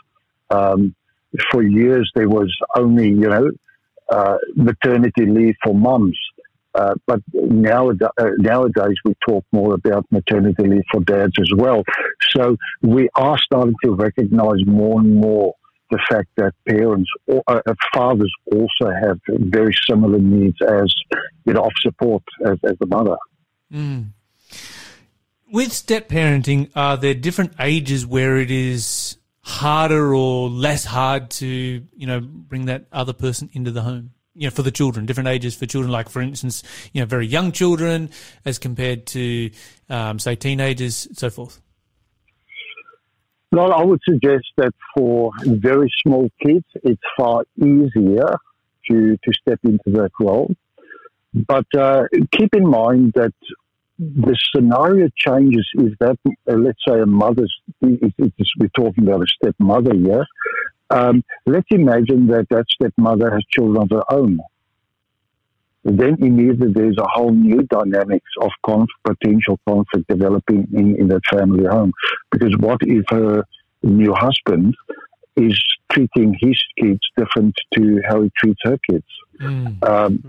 Um, 0.50 0.94
for 1.50 1.62
years, 1.62 2.10
there 2.14 2.28
was 2.28 2.54
only, 2.76 3.08
you 3.08 3.28
know, 3.28 3.50
uh, 4.10 4.38
maternity 4.56 5.26
leave 5.26 5.54
for 5.62 5.74
mums. 5.74 6.18
Uh, 6.74 6.94
but 7.06 7.20
nowadays, 7.34 8.08
uh, 8.18 8.30
nowadays, 8.38 8.94
we 9.04 9.14
talk 9.26 9.44
more 9.52 9.74
about 9.74 10.06
maternity 10.10 10.66
leave 10.66 10.84
for 10.92 11.02
dads 11.02 11.32
as 11.40 11.50
well. 11.56 11.82
So 12.36 12.56
we 12.82 13.08
are 13.14 13.38
starting 13.38 13.74
to 13.84 13.94
recognize 13.94 14.64
more 14.66 15.00
and 15.00 15.16
more 15.16 15.54
the 15.90 15.98
fact 16.08 16.28
that 16.36 16.52
parents 16.68 17.10
or 17.26 17.42
uh, 17.46 17.60
uh, 17.66 17.74
fathers 17.94 18.32
also 18.52 18.92
have 19.02 19.18
very 19.28 19.72
similar 19.88 20.18
needs 20.18 20.56
as 20.60 20.94
you 21.46 21.54
know 21.54 21.62
of 21.62 21.72
support 21.80 22.22
as, 22.44 22.58
as 22.64 22.76
the 22.78 22.86
mother. 22.86 23.16
With 25.50 25.72
step 25.72 26.08
parenting, 26.08 26.70
are 26.76 26.96
there 26.96 27.14
different 27.14 27.54
ages 27.58 28.06
where 28.06 28.36
it 28.36 28.50
is 28.50 29.17
harder 29.48 30.14
or 30.14 30.50
less 30.50 30.84
hard 30.84 31.30
to, 31.30 31.46
you 31.46 32.06
know, 32.06 32.20
bring 32.20 32.66
that 32.66 32.84
other 32.92 33.14
person 33.14 33.48
into 33.52 33.70
the 33.70 33.82
home? 33.82 34.10
You 34.34 34.46
know, 34.46 34.50
for 34.50 34.62
the 34.62 34.70
children, 34.70 35.06
different 35.06 35.28
ages 35.28 35.56
for 35.56 35.66
children, 35.66 35.90
like 35.90 36.08
for 36.08 36.20
instance, 36.20 36.62
you 36.92 37.00
know, 37.00 37.06
very 37.06 37.26
young 37.26 37.50
children 37.50 38.10
as 38.44 38.58
compared 38.58 39.06
to, 39.06 39.50
um, 39.88 40.18
say, 40.18 40.36
teenagers, 40.36 41.08
so 41.14 41.28
forth. 41.28 41.60
Well, 43.50 43.72
I 43.72 43.82
would 43.82 44.00
suggest 44.08 44.44
that 44.58 44.74
for 44.94 45.32
very 45.44 45.90
small 46.06 46.28
kids, 46.44 46.66
it's 46.84 47.02
far 47.16 47.44
easier 47.56 48.36
to 48.90 49.16
to 49.16 49.32
step 49.40 49.58
into 49.64 49.90
that 49.98 50.10
role. 50.20 50.54
But 51.34 51.66
uh, 51.76 52.04
keep 52.32 52.54
in 52.54 52.68
mind 52.68 53.14
that 53.14 53.32
the 53.98 54.38
scenario 54.54 55.08
changes 55.16 55.68
if 55.74 55.98
that, 55.98 56.16
uh, 56.26 56.54
let's 56.54 56.78
say, 56.86 57.00
a 57.00 57.06
mother's, 57.06 57.52
if, 57.80 58.12
if 58.18 58.32
we're 58.58 58.68
talking 58.68 59.08
about 59.08 59.22
a 59.22 59.26
stepmother 59.26 59.94
here, 59.94 60.24
um, 60.90 61.24
let's 61.46 61.66
imagine 61.70 62.28
that 62.28 62.46
that 62.50 62.66
stepmother 62.70 63.30
has 63.30 63.42
children 63.50 63.82
of 63.82 63.90
her 63.90 64.04
own. 64.10 64.38
Then 65.84 66.16
immediately 66.20 66.72
there's 66.72 66.96
a 66.98 67.06
whole 67.08 67.32
new 67.32 67.62
dynamics 67.62 68.30
of 68.40 68.50
conf- 68.64 68.88
potential 69.04 69.58
conflict 69.66 70.08
developing 70.08 70.68
in, 70.72 70.96
in 70.96 71.08
that 71.08 71.22
family 71.30 71.64
home. 71.64 71.92
Because 72.30 72.54
what 72.58 72.78
if 72.82 73.04
her 73.10 73.44
new 73.82 74.12
husband 74.14 74.76
is 75.36 75.60
treating 75.90 76.36
his 76.40 76.60
kids 76.78 77.00
different 77.16 77.54
to 77.74 78.00
how 78.08 78.22
he 78.22 78.30
treats 78.36 78.60
her 78.64 78.78
kids? 78.88 79.06
Um, 79.82 80.24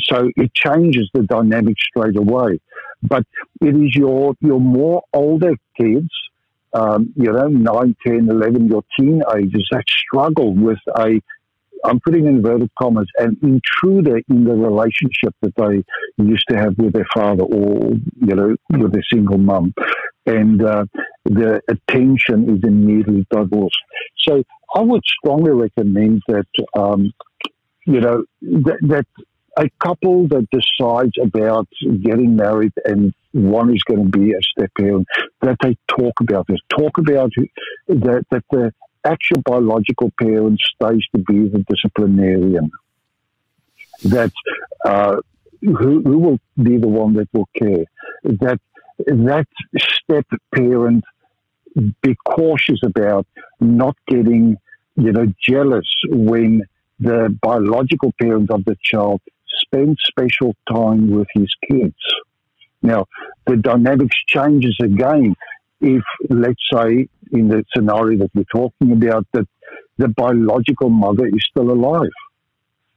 so 0.00 0.30
it 0.36 0.54
changes 0.54 1.10
the 1.12 1.22
dynamic 1.24 1.76
straight 1.78 2.16
away. 2.16 2.60
But 3.02 3.24
it 3.60 3.74
is 3.74 3.94
your 3.94 4.34
your 4.40 4.60
more 4.60 5.02
older 5.12 5.54
kids, 5.76 6.10
um, 6.72 7.12
you 7.16 7.32
know, 7.32 7.46
9, 7.46 7.96
10, 8.06 8.28
11, 8.30 8.68
your 8.68 8.84
teenagers 8.98 9.68
that 9.70 9.84
struggle 9.88 10.54
with 10.54 10.78
a, 10.96 11.20
I'm 11.84 12.00
putting 12.00 12.26
in 12.26 12.36
inverted 12.36 12.70
commas, 12.78 13.08
an 13.18 13.38
intruder 13.42 14.20
in 14.28 14.44
the 14.44 14.54
relationship 14.54 15.34
that 15.42 15.54
they 15.56 15.84
used 16.22 16.44
to 16.50 16.56
have 16.56 16.76
with 16.76 16.92
their 16.92 17.06
father 17.14 17.44
or, 17.44 17.92
you 18.20 18.34
know, 18.34 18.56
with 18.70 18.92
their 18.92 19.04
single 19.12 19.38
mum. 19.38 19.74
And 20.26 20.62
uh, 20.62 20.84
the 21.24 21.62
attention 21.68 22.56
is 22.56 22.60
immediately 22.62 23.26
divorced. 23.30 23.78
So 24.18 24.42
I 24.74 24.80
would 24.80 25.02
strongly 25.06 25.52
recommend 25.52 26.22
that, 26.28 26.46
um, 26.76 27.12
you 27.86 28.00
know, 28.00 28.24
that, 28.42 28.78
that 28.82 29.06
a 29.58 29.68
couple 29.80 30.28
that 30.28 30.46
decides 30.52 31.12
about 31.20 31.68
getting 31.82 32.36
married 32.36 32.72
and 32.84 33.12
one 33.32 33.74
is 33.74 33.82
going 33.82 34.10
to 34.10 34.18
be 34.18 34.30
a 34.30 34.40
step 34.42 34.70
parent, 34.78 35.06
that 35.42 35.56
they 35.60 35.76
talk 35.88 36.20
about 36.20 36.46
this. 36.46 36.60
Talk 36.68 36.98
about 36.98 37.32
that, 37.88 38.24
that 38.30 38.44
the 38.50 38.72
actual 39.04 39.42
biological 39.42 40.12
parent 40.20 40.60
stays 40.74 41.02
to 41.14 41.22
be 41.22 41.48
the 41.48 41.64
disciplinarian. 41.68 42.70
That 44.04 44.32
uh, 44.84 45.16
who, 45.60 46.02
who 46.02 46.18
will 46.18 46.38
be 46.62 46.78
the 46.78 46.88
one 46.88 47.14
that 47.14 47.28
will 47.32 47.48
care. 47.56 47.84
That 48.22 48.60
that 49.06 49.46
step 49.76 50.26
parent 50.54 51.04
be 52.02 52.16
cautious 52.24 52.80
about 52.84 53.26
not 53.60 53.96
getting, 54.08 54.56
you 54.96 55.12
know, 55.12 55.26
jealous 55.40 55.86
when 56.08 56.62
the 56.98 57.36
biological 57.40 58.12
parent 58.20 58.50
of 58.50 58.64
the 58.64 58.76
child 58.82 59.20
spends 59.68 59.98
special 60.06 60.54
time 60.70 61.10
with 61.10 61.28
his 61.34 61.54
kids. 61.70 61.96
Now, 62.82 63.06
the 63.46 63.56
dynamics 63.56 64.16
changes 64.26 64.76
again 64.82 65.34
if, 65.80 66.02
let's 66.28 66.60
say, 66.72 67.08
in 67.32 67.48
the 67.48 67.64
scenario 67.74 68.18
that 68.18 68.30
we're 68.34 68.44
talking 68.44 68.92
about, 68.92 69.26
that 69.32 69.46
the 69.98 70.08
biological 70.08 70.88
mother 70.88 71.26
is 71.26 71.44
still 71.50 71.70
alive. 71.70 72.10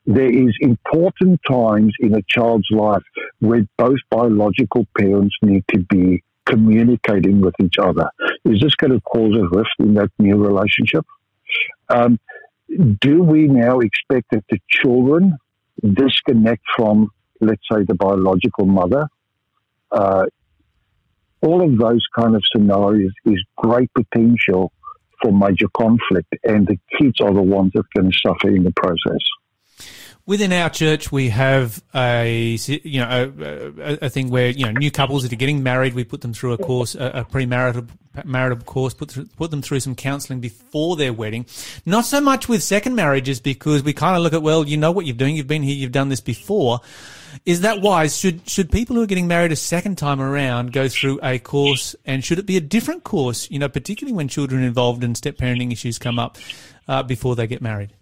there 0.06 0.32
is 0.32 0.56
important 0.62 1.40
times 1.48 1.94
in 2.00 2.16
a 2.16 2.22
child's 2.28 2.68
life 2.72 3.04
where 3.40 3.66
both 3.78 4.00
biological 4.10 4.86
parents 4.98 5.36
need 5.42 5.64
to 5.68 5.80
be 5.80 6.24
communicating 6.46 7.40
with 7.40 7.54
each 7.64 7.76
other. 7.80 8.10
Is 8.46 8.60
this 8.62 8.76
going 8.76 8.92
to 8.92 9.02
cause 9.02 9.36
a 9.36 9.48
rift 9.56 9.76
in 9.80 9.94
that 9.96 10.10
new 10.18 10.38
relationship? 10.38 11.06
Um, 11.90 12.20
do 13.00 13.22
we 13.22 13.48
now 13.48 13.80
expect 13.80 14.32
that 14.32 14.44
the 14.50 14.60
children 14.70 15.38
disconnect 15.82 16.64
from, 16.76 17.10
let's 17.40 17.62
say, 17.72 17.84
the 17.88 17.96
biological 17.96 18.66
mother? 18.66 19.08
Uh, 19.92 20.26
all 21.42 21.64
of 21.64 21.78
those 21.78 22.06
kind 22.18 22.36
of 22.36 22.44
scenarios 22.56 23.12
is 23.26 23.44
great 23.58 23.90
potential 23.94 24.72
for 25.22 25.32
major 25.32 25.68
conflict, 25.76 26.34
and 26.44 26.68
the 26.68 26.78
kids 26.98 27.20
are 27.22 27.34
the 27.34 27.42
ones 27.42 27.72
that 27.74 27.84
to 27.96 28.12
suffer 28.26 28.50
in 28.50 28.64
the 28.64 28.74
process. 28.76 29.20
Within 30.26 30.54
our 30.54 30.70
church, 30.70 31.12
we 31.12 31.30
have 31.30 31.84
a 31.96 32.58
you 32.68 33.02
know 33.02 33.34
a, 33.40 34.06
a, 34.06 34.10
thing 34.10 34.30
where 34.30 34.50
you 34.50 34.66
know 34.66 34.72
new 34.72 34.92
couples 34.92 35.24
that 35.24 35.34
are 35.34 35.38
getting 35.38 35.64
married, 35.64 35.94
we 35.94 36.04
put 36.04 36.22
them 36.22 36.34
through 36.34 36.54
a 36.54 36.58
course, 36.58 36.94
a, 36.94 37.06
a 37.06 37.26
premarital 37.26 37.90
marital 38.26 38.64
course, 38.64 38.94
put 38.94 39.18
put 39.36 39.52
them 39.52 39.62
through 39.62 39.80
some 39.80 39.96
counselling 39.96 40.40
before 40.40 40.96
their 40.96 41.12
wedding. 41.12 41.46
Not 41.86 42.06
so 42.06 42.22
much 42.22 42.48
with 42.48 42.62
second 42.62 42.96
marriages 42.96 43.40
because 43.40 43.84
we 43.84 43.94
kind 43.94 44.16
of 44.16 44.22
look 44.22 44.34
at 44.34 44.44
well, 44.44 44.68
you 44.68 44.78
know 44.78 44.92
what 44.92 45.06
you're 45.06 45.16
doing, 45.16 45.36
you've 45.36 45.48
been 45.48 45.64
here, 45.64 45.76
you've 45.76 45.92
done 45.92 46.10
this 46.10 46.22
before. 46.22 46.82
Is 47.46 47.62
that 47.62 47.82
wise? 47.82 48.18
Should 48.18 48.48
should 48.48 48.72
people 48.72 48.96
who 48.96 49.02
are 49.02 49.08
getting 49.08 49.28
married 49.28 49.52
a 49.52 49.56
second 49.56 49.98
time 49.98 50.22
around 50.22 50.72
go 50.72 50.88
through 50.88 51.20
a 51.24 51.40
course, 51.40 51.96
and 52.06 52.24
should 52.24 52.40
it 52.40 52.46
be 52.46 52.58
a 52.58 52.62
different 52.62 53.04
course? 53.04 53.50
You 53.50 53.58
know, 53.58 53.70
particularly 53.70 54.16
when 54.16 54.28
children 54.28 54.64
involved 54.64 55.04
and 55.04 55.18
step 55.18 55.38
parenting 55.38 55.72
issues 55.72 55.98
come 55.98 56.20
up 56.20 56.38
uh, 56.88 57.04
before 57.04 57.36
they 57.36 57.48
get 57.48 57.62
married. 57.62 57.94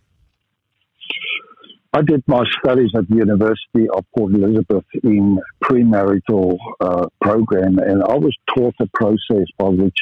I 1.91 2.01
did 2.03 2.23
my 2.27 2.43
studies 2.59 2.91
at 2.95 3.09
the 3.09 3.15
University 3.15 3.89
of 3.91 4.05
Port 4.15 4.33
Elizabeth 4.33 4.85
in 5.03 5.39
premarital 5.63 6.57
uh, 6.79 7.07
program, 7.19 7.79
and 7.79 8.03
I 8.03 8.15
was 8.15 8.35
taught 8.55 8.75
a 8.79 8.87
process 8.93 9.45
by 9.57 9.69
which 9.69 9.97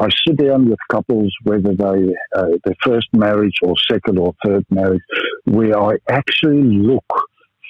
I 0.00 0.08
sit 0.26 0.38
down 0.38 0.68
with 0.68 0.78
couples, 0.90 1.32
whether 1.44 1.74
they 1.74 2.14
uh, 2.34 2.46
their 2.64 2.74
first 2.82 3.08
marriage 3.12 3.54
or 3.62 3.74
second 3.88 4.18
or 4.18 4.34
third 4.44 4.66
marriage, 4.70 5.02
where 5.44 5.78
I 5.78 5.98
actually 6.08 6.62
look 6.62 7.06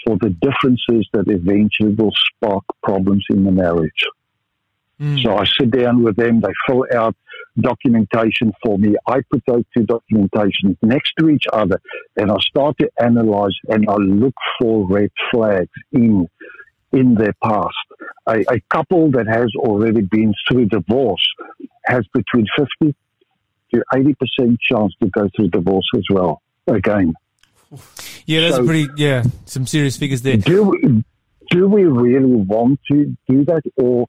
for 0.07 0.17
the 0.17 0.31
differences 0.41 1.07
that 1.13 1.29
eventually 1.29 1.95
will 1.95 2.13
spark 2.35 2.65
problems 2.83 3.27
in 3.29 3.45
the 3.45 3.53
marriage. 3.53 4.05
Mm. 4.99 5.23
So 5.23 5.37
I 5.37 5.45
sit 5.59 5.71
down 5.71 6.03
with 6.03 6.17
them, 6.17 6.41
they 6.41 6.53
fill 6.67 6.87
out 6.95 7.17
documentation 7.59 8.53
for 8.63 8.79
me. 8.79 8.95
I 9.07 9.21
put 9.31 9.43
those 9.47 9.65
two 9.77 9.85
documentations 9.85 10.77
next 10.83 11.13
to 11.19 11.29
each 11.29 11.45
other 11.53 11.81
and 12.17 12.31
I 12.31 12.37
start 12.41 12.79
to 12.79 12.91
analyze 13.01 13.57
and 13.69 13.89
I 13.89 13.97
look 13.97 14.35
for 14.61 14.87
red 14.89 15.11
flags 15.31 15.71
in 15.93 16.29
in 16.93 17.15
their 17.15 17.35
past. 17.43 17.75
A, 18.27 18.41
a 18.53 18.61
couple 18.69 19.13
that 19.13 19.27
has 19.29 19.51
already 19.57 20.01
been 20.01 20.35
through 20.49 20.67
divorce 20.67 21.25
has 21.87 22.05
between 22.13 22.47
50 22.83 22.97
to 23.75 23.85
80% 23.95 24.57
chance 24.61 24.93
to 25.01 25.09
go 25.11 25.29
through 25.37 25.49
divorce 25.49 25.89
as 25.95 26.03
well 26.11 26.43
again. 26.67 27.15
Yeah, 28.27 28.41
that's 28.41 28.57
so, 28.57 28.67
pretty, 28.67 28.89
yeah, 28.97 29.23
some 29.45 29.67
serious 29.67 29.97
figures 29.97 30.23
there. 30.23 30.37
Do 30.37 31.05
do 31.51 31.69
we 31.69 31.85
really 31.85 32.37
want 32.37 32.81
to 32.91 33.17
do 33.29 33.45
that 33.45 33.63
or 33.77 34.07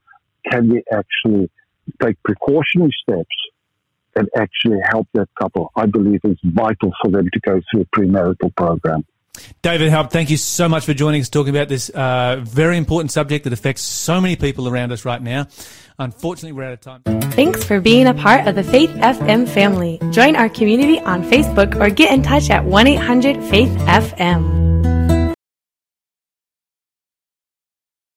can 0.50 0.68
we 0.68 0.82
actually 0.92 1.50
take 2.02 2.22
precautionary 2.22 2.92
steps 3.02 3.36
and 4.14 4.28
actually 4.36 4.78
help 4.90 5.08
that 5.14 5.28
couple. 5.40 5.70
I 5.76 5.86
believe 5.86 6.20
it's 6.24 6.40
vital 6.44 6.92
for 7.02 7.10
them 7.10 7.28
to 7.32 7.40
go 7.40 7.60
through 7.70 7.82
a 7.82 7.84
premarital 7.96 8.54
program. 8.56 9.04
David 9.62 9.90
Haupt, 9.90 10.12
thank 10.12 10.30
you 10.30 10.36
so 10.36 10.68
much 10.68 10.84
for 10.84 10.92
joining 10.92 11.20
us 11.22 11.30
talking 11.30 11.54
about 11.54 11.68
this 11.68 11.88
uh, 11.88 12.40
very 12.42 12.76
important 12.76 13.10
subject 13.10 13.44
that 13.44 13.52
affects 13.52 13.82
so 13.82 14.20
many 14.20 14.36
people 14.36 14.68
around 14.68 14.92
us 14.92 15.04
right 15.04 15.22
now. 15.22 15.46
Unfortunately, 15.98 16.52
we're 16.52 16.64
out 16.64 16.72
of 16.72 16.80
time. 16.80 17.02
Thanks 17.32 17.64
for 17.64 17.80
being 17.80 18.06
a 18.06 18.14
part 18.14 18.46
of 18.46 18.54
the 18.54 18.62
Faith 18.62 18.90
FM 18.90 19.48
family. 19.48 20.00
Join 20.10 20.36
our 20.36 20.48
community 20.48 21.00
on 21.00 21.22
Facebook 21.22 21.80
or 21.80 21.88
get 21.90 22.12
in 22.12 22.22
touch 22.22 22.50
at 22.50 22.64
1 22.64 22.86
800 22.86 23.42
Faith 23.44 23.70
FM. 23.70 24.71